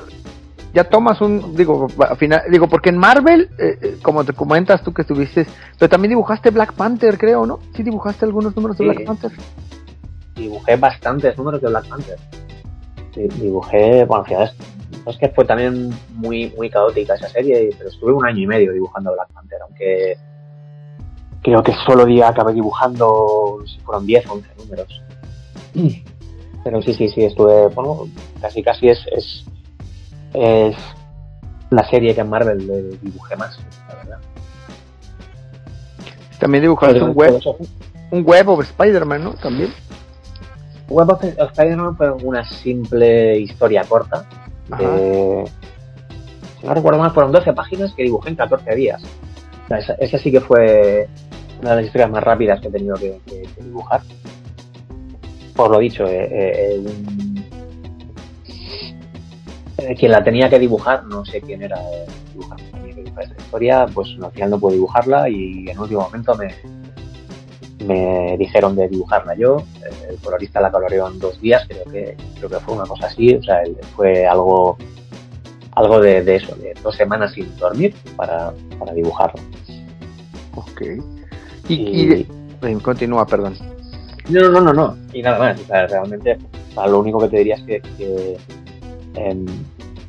ya 0.75 0.85
tomas 0.85 1.23
un, 1.23 1.55
digo, 1.57 1.87
al 2.07 2.17
final, 2.19 2.43
digo, 2.51 2.69
porque 2.69 2.91
en 2.91 2.99
Marvel, 2.99 3.49
eh, 3.59 3.97
como 4.03 4.25
te 4.25 4.35
comentas 4.35 4.83
tú 4.83 4.93
que 4.93 5.03
estuviste, 5.03 5.47
pero 5.79 5.89
también 5.89 6.11
dibujaste 6.11 6.51
Black 6.51 6.75
Panther, 6.75 7.17
creo, 7.17 7.47
¿no? 7.47 7.61
Sí 7.75 7.83
dibujaste 7.83 8.27
algunos 8.27 8.55
números 8.57 8.77
de. 8.77 8.85
Black 8.85 9.05
Panther. 9.07 9.31
Dibujé 10.35 10.77
bastantes 10.77 11.39
números 11.39 11.63
de 11.63 11.69
Black 11.69 11.89
Panther. 11.89 12.17
Di- 13.15 13.29
Dibujé, 13.41 14.05
bueno, 14.05 14.25
al 14.25 14.29
final 14.29 14.53
es, 15.07 15.17
que 15.19 15.29
fue 15.29 15.45
también 15.45 15.91
muy, 16.11 16.53
muy 16.57 16.71
caótica 16.71 17.15
esa 17.15 17.29
serie, 17.29 17.71
pero 17.77 17.91
estuve 17.91 18.13
un 18.13 18.25
año 18.25 18.41
y 18.41 18.47
medio 18.47 18.73
dibujando 18.73 19.13
Black 19.13 19.33
Panther, 19.33 19.59
aunque 19.63 20.17
creo 21.43 21.63
que 21.63 21.73
solo 21.87 22.07
día 22.07 22.29
acabé 22.29 22.55
dibujando, 22.55 23.59
si 23.67 23.79
fueron 23.81 24.07
10 24.07 24.27
o 24.27 24.33
11 24.33 24.49
números. 24.59 25.03
Pero 26.65 26.81
sí, 26.81 26.95
sí, 26.95 27.11
sí, 27.11 27.25
estuve, 27.25 27.67
bueno, 27.69 28.09
casi 28.41 28.63
casi 28.63 28.89
es, 28.89 28.99
es, 29.15 29.45
es 30.33 30.75
la 31.69 31.87
serie 31.91 32.15
que 32.15 32.23
en 32.23 32.31
Marvel 32.31 32.67
le 32.67 32.83
dibujé 33.03 33.37
más, 33.37 33.59
la 33.89 33.95
verdad. 33.97 34.19
También 36.39 36.63
dibujaste 36.63 37.03
un 37.03 37.11
web, 37.15 37.39
un 38.11 38.25
web 38.25 38.49
of 38.49 38.61
Spider-Man, 38.61 39.25
¿no? 39.25 39.35
También. 39.35 39.73
Web 40.89 41.11
of 41.11 41.23
Spider-Man 41.23 41.97
fue 41.97 42.13
una 42.13 42.45
simple 42.45 43.39
historia 43.39 43.85
corta. 43.85 44.27
Si 44.67 46.67
no 46.67 46.75
recuerdo 46.75 46.99
mal, 46.99 47.13
fueron 47.13 47.33
12 47.33 47.53
páginas 47.53 47.93
que 47.95 48.05
dibujé 48.05 48.31
en 48.31 48.37
14 48.37 48.75
días. 48.75 49.03
Esa, 49.69 49.95
esa 49.95 50.19
sí 50.19 50.31
que 50.31 50.41
fue 50.41 51.09
una 51.61 51.71
de 51.71 51.77
las 51.77 51.87
historias 51.87 52.11
más 52.11 52.23
rápidas 52.23 52.61
que 52.61 52.69
he 52.69 52.71
tenido 52.71 52.97
que, 52.97 53.19
dibujar. 53.61 54.03
Por 55.55 55.71
lo 55.71 55.79
dicho, 55.79 56.07
eh, 56.07 56.25
eh, 56.25 56.77
eh, 56.77 56.85
eh, 59.79 59.95
quien 59.97 60.13
la 60.13 60.23
tenía 60.23 60.49
que 60.49 60.59
dibujar, 60.59 61.05
no 61.05 61.25
sé 61.25 61.41
quién 61.41 61.63
era 61.63 61.77
eh, 61.77 62.07
dibujar, 62.33 62.59
tenía 62.71 62.95
que 62.95 63.03
dibujar 63.03 63.25
esta 63.25 63.43
historia, 63.43 63.87
pues 63.93 64.17
al 64.23 64.31
final 64.31 64.51
no 64.51 64.59
pude 64.59 64.75
dibujarla 64.75 65.29
y 65.29 65.69
en 65.69 65.79
último 65.79 66.03
momento 66.03 66.35
me, 66.37 66.55
me 67.87 68.37
dijeron 68.39 68.75
de 68.77 68.89
dibujarla 68.89 69.35
yo. 69.35 69.59
Eh, 69.85 70.09
El 70.11 70.17
colorista 70.19 70.61
la 70.61 70.71
coloreó 70.71 71.09
en 71.09 71.19
dos 71.19 71.41
días, 71.41 71.65
creo 71.69 71.85
que, 71.85 72.17
creo 72.37 72.49
que 72.51 72.61
fue 72.61 72.75
una 72.75 72.85
cosa 72.85 73.07
así. 73.07 73.35
O 73.35 73.43
sea, 73.43 73.63
fue 73.97 74.27
algo, 74.27 74.77
algo 75.73 76.01
de, 76.01 76.23
de 76.23 76.37
eso, 76.37 76.55
de 76.57 76.75
dos 76.83 76.97
semanas 76.97 77.33
sin 77.33 77.55
dormir 77.57 77.95
para, 78.17 78.53
para 78.79 78.93
dibujarlo. 78.93 79.41
Ok. 80.57 80.83
Y, 81.69 81.75
Y- 81.75 82.27
eh, 82.63 82.79
continúa, 82.83 83.27
perdón. 83.27 83.55
No, 84.29 84.49
no, 84.51 84.61
no, 84.61 84.73
no. 84.73 84.97
Y 85.13 85.23
nada 85.23 85.39
más. 85.39 85.61
O 85.61 85.65
sea, 85.67 85.87
realmente, 85.87 86.39
o 86.71 86.75
sea, 86.75 86.87
lo 86.87 87.01
único 87.01 87.19
que 87.21 87.29
te 87.29 87.39
diría 87.39 87.57
es 87.57 87.63
que, 87.63 87.81
que, 87.99 88.37
em, 89.17 89.45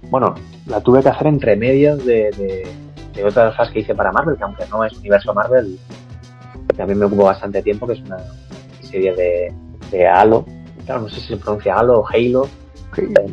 bueno, 0.10 0.36
la 0.68 0.80
tuve 0.82 1.02
que 1.04 1.10
hacer 1.10 1.28
entre 1.28 1.56
medias 1.56 1.98
de, 2.06 2.32
de, 2.32 2.68
de 3.14 3.24
otras 3.24 3.56
cosas 3.56 3.72
que 3.74 3.80
hice 3.80 3.94
para 3.96 4.12
Marvel, 4.12 4.38
que 4.38 4.44
aunque 4.44 4.66
no 4.70 4.84
es 4.86 4.94
universo 4.98 5.34
Marvel, 5.34 5.78
también 6.76 7.00
me 7.00 7.06
ocupó 7.06 7.26
bastante 7.26 7.62
tiempo, 7.62 7.88
que 7.88 7.94
es 7.94 8.02
una 8.02 8.18
serie 8.82 9.14
de, 9.16 9.54
de 9.92 10.08
Halo. 10.08 10.46
Claro, 10.86 11.02
no 11.02 11.10
sé 11.10 11.20
si 11.22 11.28
se 11.28 11.38
pronuncia 11.38 11.76
Halo 11.76 12.02
o 12.02 12.06
Halo. 12.08 12.48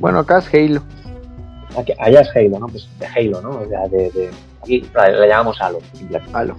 Bueno, 0.01 0.21
acá 0.21 0.39
es 0.39 0.53
Halo. 0.55 0.83
Aquí- 1.77 1.93
allá 1.99 2.21
es 2.21 2.29
Halo, 2.35 2.59
¿no? 2.59 2.67
Pues 2.69 2.89
de 2.99 3.07
Halo, 3.07 3.41
¿no? 3.43 3.51
O 3.51 3.67
sea, 3.69 3.87
de, 3.89 4.11
de- 4.11 4.31
aquí 4.63 4.85
la, 4.95 5.09
la 5.11 5.27
llamamos 5.27 5.61
Halo, 5.61 5.79
simplemente. 5.95 6.31
Halo. 6.37 6.57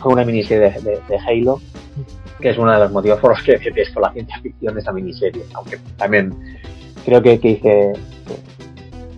Fue 0.00 0.12
una 0.12 0.24
miniserie 0.24 0.70
de, 0.70 0.80
de- 0.80 1.00
de 1.08 1.18
Halo, 1.26 1.60
que 2.40 2.50
es 2.50 2.58
uno 2.58 2.72
de 2.72 2.78
los 2.78 2.92
motivos 2.92 3.18
por 3.20 3.30
los 3.30 3.42
que 3.42 3.58
detesto 3.58 4.00
la 4.00 4.12
ciencia 4.12 4.38
ficción 4.40 4.74
de 4.74 4.80
esa 4.80 4.92
miniserie. 4.92 5.44
Aunque 5.54 5.78
también 5.96 6.34
creo 7.04 7.22
que, 7.22 7.38
que 7.40 7.48
hice 7.50 7.92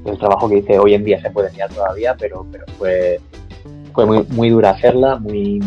que 0.04 0.10
el 0.10 0.18
trabajo 0.18 0.48
que 0.48 0.58
hice 0.58 0.78
hoy 0.78 0.94
en 0.94 1.04
día 1.04 1.20
se 1.20 1.30
puede 1.30 1.48
enviar 1.48 1.68
todavía, 1.72 2.14
pero, 2.18 2.46
pero 2.52 2.64
fue, 2.78 3.20
fue 3.92 4.06
muy, 4.06 4.24
muy 4.30 4.50
dura 4.50 4.70
hacerla, 4.70 5.16
muy, 5.18 5.58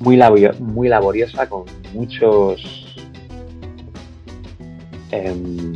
muy, 0.00 0.16
labio- 0.16 0.54
muy 0.60 0.88
laboriosa, 0.88 1.48
con 1.48 1.64
muchos 1.92 2.60
em, 5.10 5.72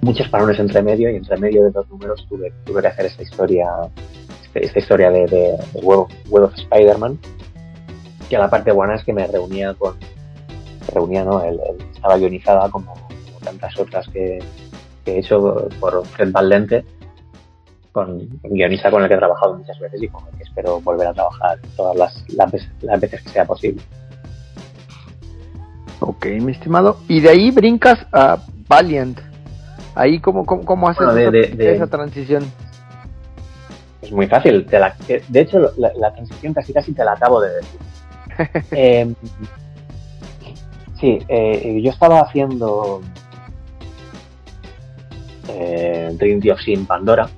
muchos 0.00 0.28
parones 0.28 0.58
entre 0.58 0.82
medio 0.82 1.10
y 1.10 1.16
entre 1.16 1.36
medio 1.36 1.64
de 1.64 1.70
dos 1.70 1.88
números 1.90 2.26
tuve, 2.28 2.52
tuve 2.64 2.80
que 2.80 2.88
hacer 2.88 3.06
esta 3.06 3.22
historia 3.22 3.66
este- 4.44 4.64
esta 4.64 4.78
historia 4.78 5.10
de, 5.10 5.26
de, 5.26 5.56
Web, 5.74 6.06
Web 6.28 6.44
of 6.44 6.54
Spider-Man. 6.56 7.18
Que 8.28 8.38
la 8.38 8.48
parte 8.48 8.72
buena 8.72 8.94
es 8.94 9.04
que 9.04 9.12
me 9.12 9.26
reunía 9.26 9.74
con 9.74 9.96
reunía 10.92 11.24
no 11.24 11.42
el, 11.44 11.60
estaba 11.94 12.16
guionizada 12.16 12.70
como, 12.70 12.94
tantas 13.44 13.78
otras 13.78 14.06
que, 14.08 14.38
he 15.06 15.18
hecho 15.18 15.68
por 15.80 16.06
Fred 16.06 16.30
Van 16.30 16.48
Lente 16.48 16.84
con 17.92 18.10
un 18.10 18.40
guionista 18.54 18.90
con 18.90 19.02
el 19.02 19.08
que 19.08 19.14
he 19.14 19.18
trabajado 19.18 19.54
muchas 19.58 19.78
veces 19.78 20.02
y 20.02 20.08
con 20.08 20.22
el 20.28 20.36
que 20.36 20.44
espero 20.44 20.80
volver 20.80 21.08
a 21.08 21.12
trabajar 21.14 21.58
todas 21.76 21.96
las, 21.96 22.24
las, 22.34 22.50
veces, 22.52 22.68
las 22.82 23.00
veces 23.00 23.22
que 23.22 23.28
sea 23.30 23.44
posible 23.44 23.82
Ok, 26.02 26.26
mi 26.40 26.52
estimado. 26.52 26.96
Y 27.08 27.20
de 27.20 27.28
ahí 27.28 27.50
brincas 27.50 27.98
a 28.12 28.38
Valiant. 28.68 29.20
Ahí, 29.94 30.18
¿cómo, 30.18 30.46
cómo, 30.46 30.64
cómo 30.64 30.88
haces 30.88 31.04
Bueno, 31.04 31.30
de- 31.30 31.40
esa, 31.40 31.50
de- 31.50 31.56
de- 31.64 31.74
esa 31.76 31.86
transición? 31.88 32.44
Es 34.00 34.10
muy 34.10 34.26
fácil. 34.26 34.64
te 34.64 34.78
la- 34.78 34.94
que- 34.96 35.22
de 35.28 35.40
hecho, 35.40 35.58
la, 35.76 35.92
la 35.98 36.10
transición 36.14 36.54
casi 36.54 36.72
casi 36.72 36.92
te 36.94 37.04
la 37.04 37.12
acabo 37.12 37.40
de 37.42 37.50
decir. 37.54 37.80
Eh, 38.72 39.12
sí, 40.98 41.18
eh, 41.28 41.80
yo 41.82 41.90
estaba 41.90 42.20
haciendo 42.20 43.02
eh, 45.48 46.14
Trinity 46.18 46.50
of 46.50 46.60
Sin 46.60 46.86
Pandora, 46.86 47.28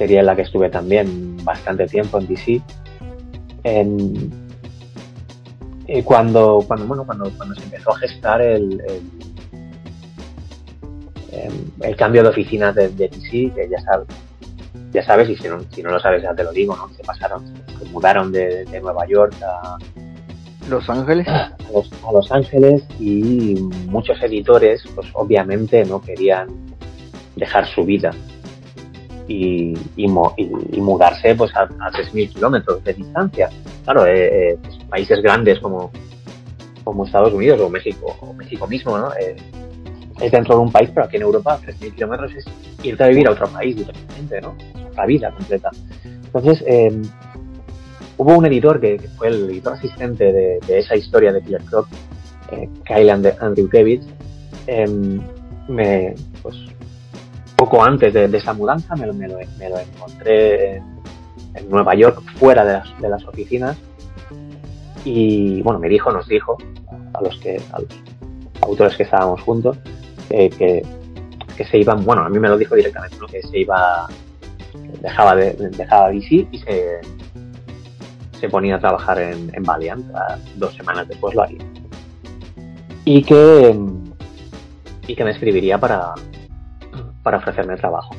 serie 0.00 0.20
en 0.20 0.24
la 0.24 0.34
que 0.34 0.42
estuve 0.42 0.70
también 0.70 1.36
bastante 1.44 1.86
tiempo 1.86 2.18
en 2.18 2.26
DC. 2.26 2.62
En- 3.64 4.32
eh, 5.86 6.02
cuando, 6.02 6.64
cuando, 6.66 6.86
bueno, 6.86 7.04
cuando, 7.04 7.30
cuando 7.36 7.54
se 7.54 7.64
empezó 7.64 7.90
a 7.94 7.98
gestar 7.98 8.40
el, 8.40 8.80
el, 8.80 9.02
em, 11.32 11.52
el 11.82 11.96
cambio 11.96 12.22
de 12.22 12.30
oficinas 12.30 12.74
de, 12.74 12.88
de 12.88 13.08
DC, 13.08 13.52
que 13.54 13.68
ya 13.70 13.78
sabes, 13.82 14.06
ya 14.90 15.02
sabes, 15.04 15.28
y 15.28 15.36
si 15.36 15.48
no, 15.48 15.58
si 15.70 15.82
no 15.82 15.90
lo 15.90 16.00
sabes 16.00 16.22
ya 16.22 16.34
te 16.34 16.44
lo 16.44 16.52
digo, 16.52 16.74
¿no? 16.74 16.88
Se 16.94 17.02
pasaron, 17.02 17.44
se 17.78 17.84
mudaron 17.90 18.32
de, 18.32 18.64
de 18.64 18.80
Nueva 18.80 19.06
York 19.06 19.34
a, 19.42 19.76
Los 20.70 20.88
Ángeles. 20.88 21.28
a 21.28 21.54
los, 21.74 21.92
a 22.08 22.12
Los 22.12 22.32
Ángeles 22.32 22.84
y 22.98 23.54
muchos 23.86 24.22
editores, 24.22 24.82
pues 24.94 25.08
obviamente 25.12 25.84
no 25.84 26.00
querían 26.00 26.48
dejar 27.36 27.66
su 27.66 27.84
vida 27.84 28.12
y, 29.28 29.74
y, 29.96 30.04
y- 30.06 30.80
mudarse 30.80 31.34
pues 31.34 31.54
a, 31.54 31.62
a 31.62 31.90
3.000 31.90 32.32
kilómetros 32.32 32.82
de 32.84 32.94
distancia. 32.94 33.50
Claro, 33.84 34.06
eh, 34.06 34.50
eh, 34.52 34.58
pues, 34.62 34.76
países 34.88 35.22
grandes 35.22 35.58
como, 35.60 35.90
como 36.84 37.06
Estados 37.06 37.32
Unidos 37.32 37.60
o 37.60 37.68
México, 37.68 38.16
o 38.20 38.32
México 38.32 38.66
mismo, 38.66 38.98
¿no? 38.98 39.12
Eh, 39.14 39.36
es 40.20 40.32
dentro 40.32 40.56
de 40.56 40.62
un 40.62 40.72
país, 40.72 40.90
pero 40.92 41.06
aquí 41.06 41.16
en 41.16 41.22
Europa 41.22 41.58
3.000 41.64 41.94
kilómetros 41.94 42.32
es 42.34 42.44
irte 42.82 43.04
a 43.04 43.08
vivir 43.08 43.28
a 43.28 43.32
otro 43.32 43.48
país 43.48 43.76
directamente, 43.76 44.40
¿no? 44.40 44.54
Otra 44.90 45.06
vida 45.06 45.30
completa. 45.30 45.70
Entonces, 46.04 46.62
eh, 46.66 47.02
hubo 48.16 48.36
un 48.36 48.46
editor 48.46 48.80
que, 48.80 48.98
fue 49.16 49.28
el 49.28 49.50
editor 49.50 49.74
asistente 49.74 50.32
de, 50.32 50.58
esa 50.68 50.96
historia 50.96 51.32
de 51.32 51.40
Killer 51.42 51.62
Croc, 51.62 51.88
Kyle 52.84 53.10
Andrew 53.10 53.68
David, 53.72 54.02
em, 54.66 55.20
me, 55.68 56.14
pues, 56.42 56.56
poco 57.60 57.84
antes 57.84 58.14
de, 58.14 58.24
esa 58.34 58.54
mudanza 58.54 58.96
me, 58.96 59.06
lo, 59.06 59.38
encontré 59.38 60.76
en, 60.76 61.68
Nueva 61.68 61.94
York, 61.94 62.22
fuera 62.36 62.64
de 62.64 62.72
las, 63.10 63.20
de 63.20 63.26
oficinas, 63.26 63.76
y 65.04 65.60
bueno, 65.60 65.78
me 65.78 65.90
dijo, 65.90 66.10
nos 66.10 66.26
dijo, 66.26 66.56
a 67.12 67.22
los 67.22 67.38
que, 67.38 67.60
a 67.72 67.80
los 67.80 67.88
autores 68.62 68.96
que 68.96 69.02
estábamos 69.02 69.42
juntos, 69.42 69.76
que, 70.30 70.86
se 71.70 71.76
iban, 71.76 72.02
bueno, 72.02 72.22
a 72.22 72.30
mí 72.30 72.38
me 72.38 72.48
lo 72.48 72.56
dijo 72.56 72.74
directamente, 72.74 73.18
que 73.30 73.42
se 73.42 73.58
iba, 73.58 74.08
dejaba, 75.02 75.36
de, 75.36 75.52
dejaba 75.52 76.08
DC 76.08 76.48
y 76.50 76.58
se, 76.60 77.00
se 78.40 78.48
ponía 78.48 78.76
a 78.76 78.80
trabajar 78.80 79.20
en, 79.20 79.54
en 79.54 79.62
Valiant, 79.64 80.06
dos 80.56 80.74
semanas 80.74 81.06
después 81.08 81.34
lo 81.34 81.42
haría. 81.42 81.62
Y 83.04 83.22
que, 83.22 83.78
y 85.06 85.14
que 85.14 85.24
me 85.24 85.32
escribiría 85.32 85.76
para, 85.76 86.14
para 87.22 87.38
ofrecerme 87.38 87.76
trabajo. 87.76 88.14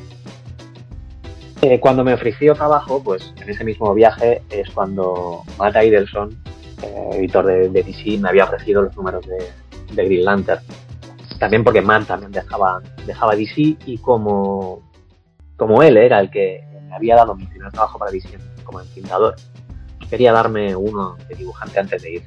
Eh, 1.62 1.78
cuando 1.78 2.02
me 2.02 2.14
ofreció 2.14 2.54
trabajo, 2.54 3.02
pues 3.02 3.32
en 3.40 3.48
ese 3.48 3.64
mismo 3.64 3.94
viaje 3.94 4.42
es 4.50 4.68
cuando 4.70 5.42
Matt 5.58 5.76
Idelson, 5.76 6.30
eh, 6.82 7.10
editor 7.14 7.46
de, 7.46 7.68
DC, 7.68 8.18
me 8.18 8.28
había 8.28 8.44
ofrecido 8.44 8.82
los 8.82 8.96
números 8.96 9.24
de, 9.26 9.94
de 9.94 10.04
Green 10.04 10.24
Lantern 10.24 10.62
también 11.42 11.64
porque 11.64 11.82
Matt 11.82 12.06
también 12.06 12.30
dejaba, 12.30 12.80
dejaba 13.04 13.34
DC 13.34 13.76
y 13.84 13.98
como, 13.98 14.80
como 15.56 15.82
él 15.82 15.96
era 15.96 16.20
el 16.20 16.30
que 16.30 16.62
me 16.88 16.94
había 16.94 17.16
dado 17.16 17.34
mi 17.34 17.46
primer 17.46 17.72
trabajo 17.72 17.98
para 17.98 18.12
DC 18.12 18.28
como 18.62 18.80
entintador, 18.80 19.34
quería 20.08 20.30
darme 20.30 20.76
uno 20.76 21.16
de 21.28 21.34
dibujante 21.34 21.80
antes 21.80 22.00
de 22.00 22.12
ir. 22.12 22.22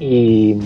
Y, 0.00 0.56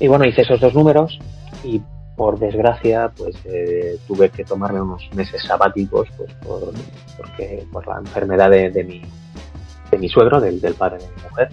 y 0.00 0.08
bueno, 0.08 0.24
hice 0.24 0.40
esos 0.40 0.58
dos 0.58 0.72
números 0.72 1.18
y 1.62 1.82
por 2.18 2.36
desgracia 2.38 3.12
pues 3.16 3.36
eh, 3.44 3.96
tuve 4.08 4.28
que 4.28 4.44
tomarme 4.44 4.82
unos 4.82 5.08
meses 5.14 5.40
sabáticos 5.40 6.08
pues 6.16 6.34
por, 6.44 6.72
porque, 7.16 7.64
por 7.72 7.86
la 7.86 7.98
enfermedad 7.98 8.50
de, 8.50 8.84
mi, 8.84 9.02
de 9.90 9.98
mi 9.98 10.08
suegro, 10.08 10.40
del, 10.40 10.60
del 10.60 10.74
padre 10.74 10.98
de 10.98 11.08
mi 11.08 11.22
mujer. 11.22 11.48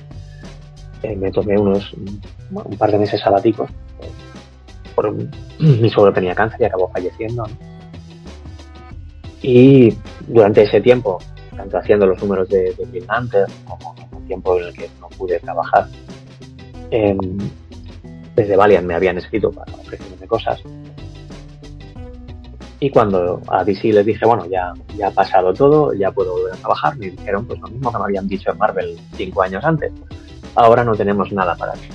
Eh, 1.03 1.15
me 1.15 1.31
tomé 1.31 1.55
unos 1.57 1.93
un 1.93 2.77
par 2.77 2.91
de 2.91 2.97
meses 2.97 3.21
sabáticos 3.21 3.69
por 4.95 5.13
mi 5.59 5.89
suegro 5.89 6.11
tenía 6.11 6.33
cáncer 6.33 6.61
y 6.61 6.65
acabó 6.65 6.89
falleciendo. 6.89 7.45
Y 9.43 9.95
durante 10.27 10.63
ese 10.63 10.81
tiempo, 10.81 11.19
tanto 11.55 11.77
haciendo 11.77 12.07
los 12.07 12.19
números 12.19 12.49
de, 12.49 12.73
de 12.73 12.85
Green 12.91 13.05
como 13.67 13.95
en 14.17 14.25
tiempo 14.25 14.57
en 14.57 14.65
el 14.65 14.73
que 14.73 14.89
no 14.99 15.09
pude 15.09 15.39
trabajar, 15.39 15.87
em, 16.89 17.37
desde 18.35 18.55
Valiant 18.55 18.85
me 18.85 18.95
habían 18.95 19.17
escrito 19.17 19.51
para 19.51 19.73
ofrecerme 19.73 20.27
cosas. 20.27 20.61
Y 22.79 22.89
cuando 22.89 23.41
a 23.47 23.63
DC 23.63 23.93
les 23.93 24.05
dije, 24.05 24.25
bueno, 24.25 24.45
ya, 24.47 24.73
ya 24.97 25.07
ha 25.07 25.11
pasado 25.11 25.53
todo, 25.53 25.93
ya 25.93 26.11
puedo 26.11 26.33
volver 26.33 26.53
a 26.53 26.57
trabajar, 26.57 26.97
me 26.97 27.09
dijeron 27.09 27.45
pues 27.47 27.59
lo 27.59 27.67
mismo 27.67 27.91
que 27.91 27.97
me 27.97 28.03
habían 28.03 28.27
dicho 28.27 28.51
en 28.51 28.57
Marvel 28.57 28.97
cinco 29.15 29.41
años 29.41 29.63
antes. 29.63 29.91
Ahora 30.55 30.83
no 30.83 30.93
tenemos 30.93 31.31
nada 31.31 31.55
para 31.55 31.73
ti. 31.73 31.87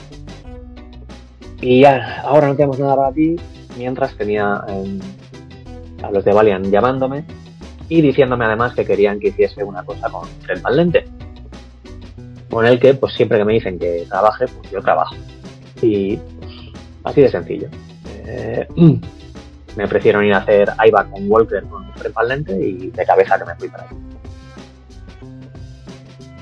Y 1.60 1.82
ya, 1.82 2.22
ahora 2.22 2.48
no 2.48 2.56
tenemos 2.56 2.78
nada 2.78 2.96
para 2.96 3.12
ti, 3.12 3.36
mientras 3.76 4.16
tenía 4.16 4.64
em, 4.68 4.98
a 6.02 6.10
los 6.10 6.24
de 6.24 6.32
Valiant 6.32 6.66
llamándome 6.66 7.24
y 7.88 8.00
diciéndome 8.00 8.46
además 8.46 8.74
que 8.74 8.86
querían 8.86 9.20
que 9.20 9.28
hiciese 9.28 9.62
una 9.62 9.84
cosa 9.84 10.08
con 10.08 10.26
Fred 10.40 10.62
Lente, 10.70 11.04
con 12.48 12.64
el 12.64 12.80
que 12.80 12.94
pues 12.94 13.12
siempre 13.12 13.36
que 13.36 13.44
me 13.44 13.52
dicen 13.52 13.78
que 13.78 14.06
trabaje, 14.08 14.46
pues 14.46 14.70
yo 14.70 14.80
trabajo. 14.80 15.14
Y 15.82 16.18
así 17.04 17.20
de 17.22 17.28
sencillo. 17.30 17.68
Eh, 18.26 18.66
me 19.76 19.84
ofrecieron 19.84 20.24
ir 20.24 20.34
a 20.34 20.38
hacer 20.38 20.70
IVA 20.86 21.04
con 21.04 21.30
Walker 21.30 21.62
con 21.64 21.90
y 22.48 22.90
de 22.90 23.06
cabeza 23.06 23.38
que 23.38 23.44
me 23.44 23.54
fui 23.56 23.68
para 23.68 23.84
ahí. 23.84 23.96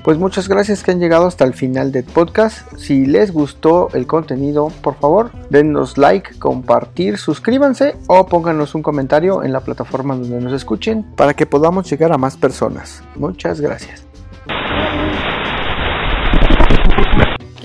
Pues 0.03 0.17
muchas 0.17 0.47
gracias 0.47 0.81
que 0.81 0.91
han 0.91 0.99
llegado 0.99 1.27
hasta 1.27 1.43
el 1.43 1.53
final 1.53 1.91
del 1.91 2.05
podcast. 2.05 2.73
Si 2.77 3.05
les 3.05 3.31
gustó 3.31 3.89
el 3.93 4.07
contenido, 4.07 4.69
por 4.81 4.95
favor, 4.95 5.31
denos 5.49 5.97
like, 5.97 6.39
compartir, 6.39 7.17
suscríbanse 7.17 7.95
o 8.07 8.25
pónganos 8.25 8.75
un 8.75 8.81
comentario 8.81 9.43
en 9.43 9.51
la 9.51 9.59
plataforma 9.59 10.15
donde 10.15 10.39
nos 10.39 10.53
escuchen 10.53 11.03
para 11.15 11.33
que 11.33 11.45
podamos 11.45 11.89
llegar 11.89 12.13
a 12.13 12.17
más 12.17 12.37
personas. 12.37 13.03
Muchas 13.15 13.59
gracias. 13.59 14.08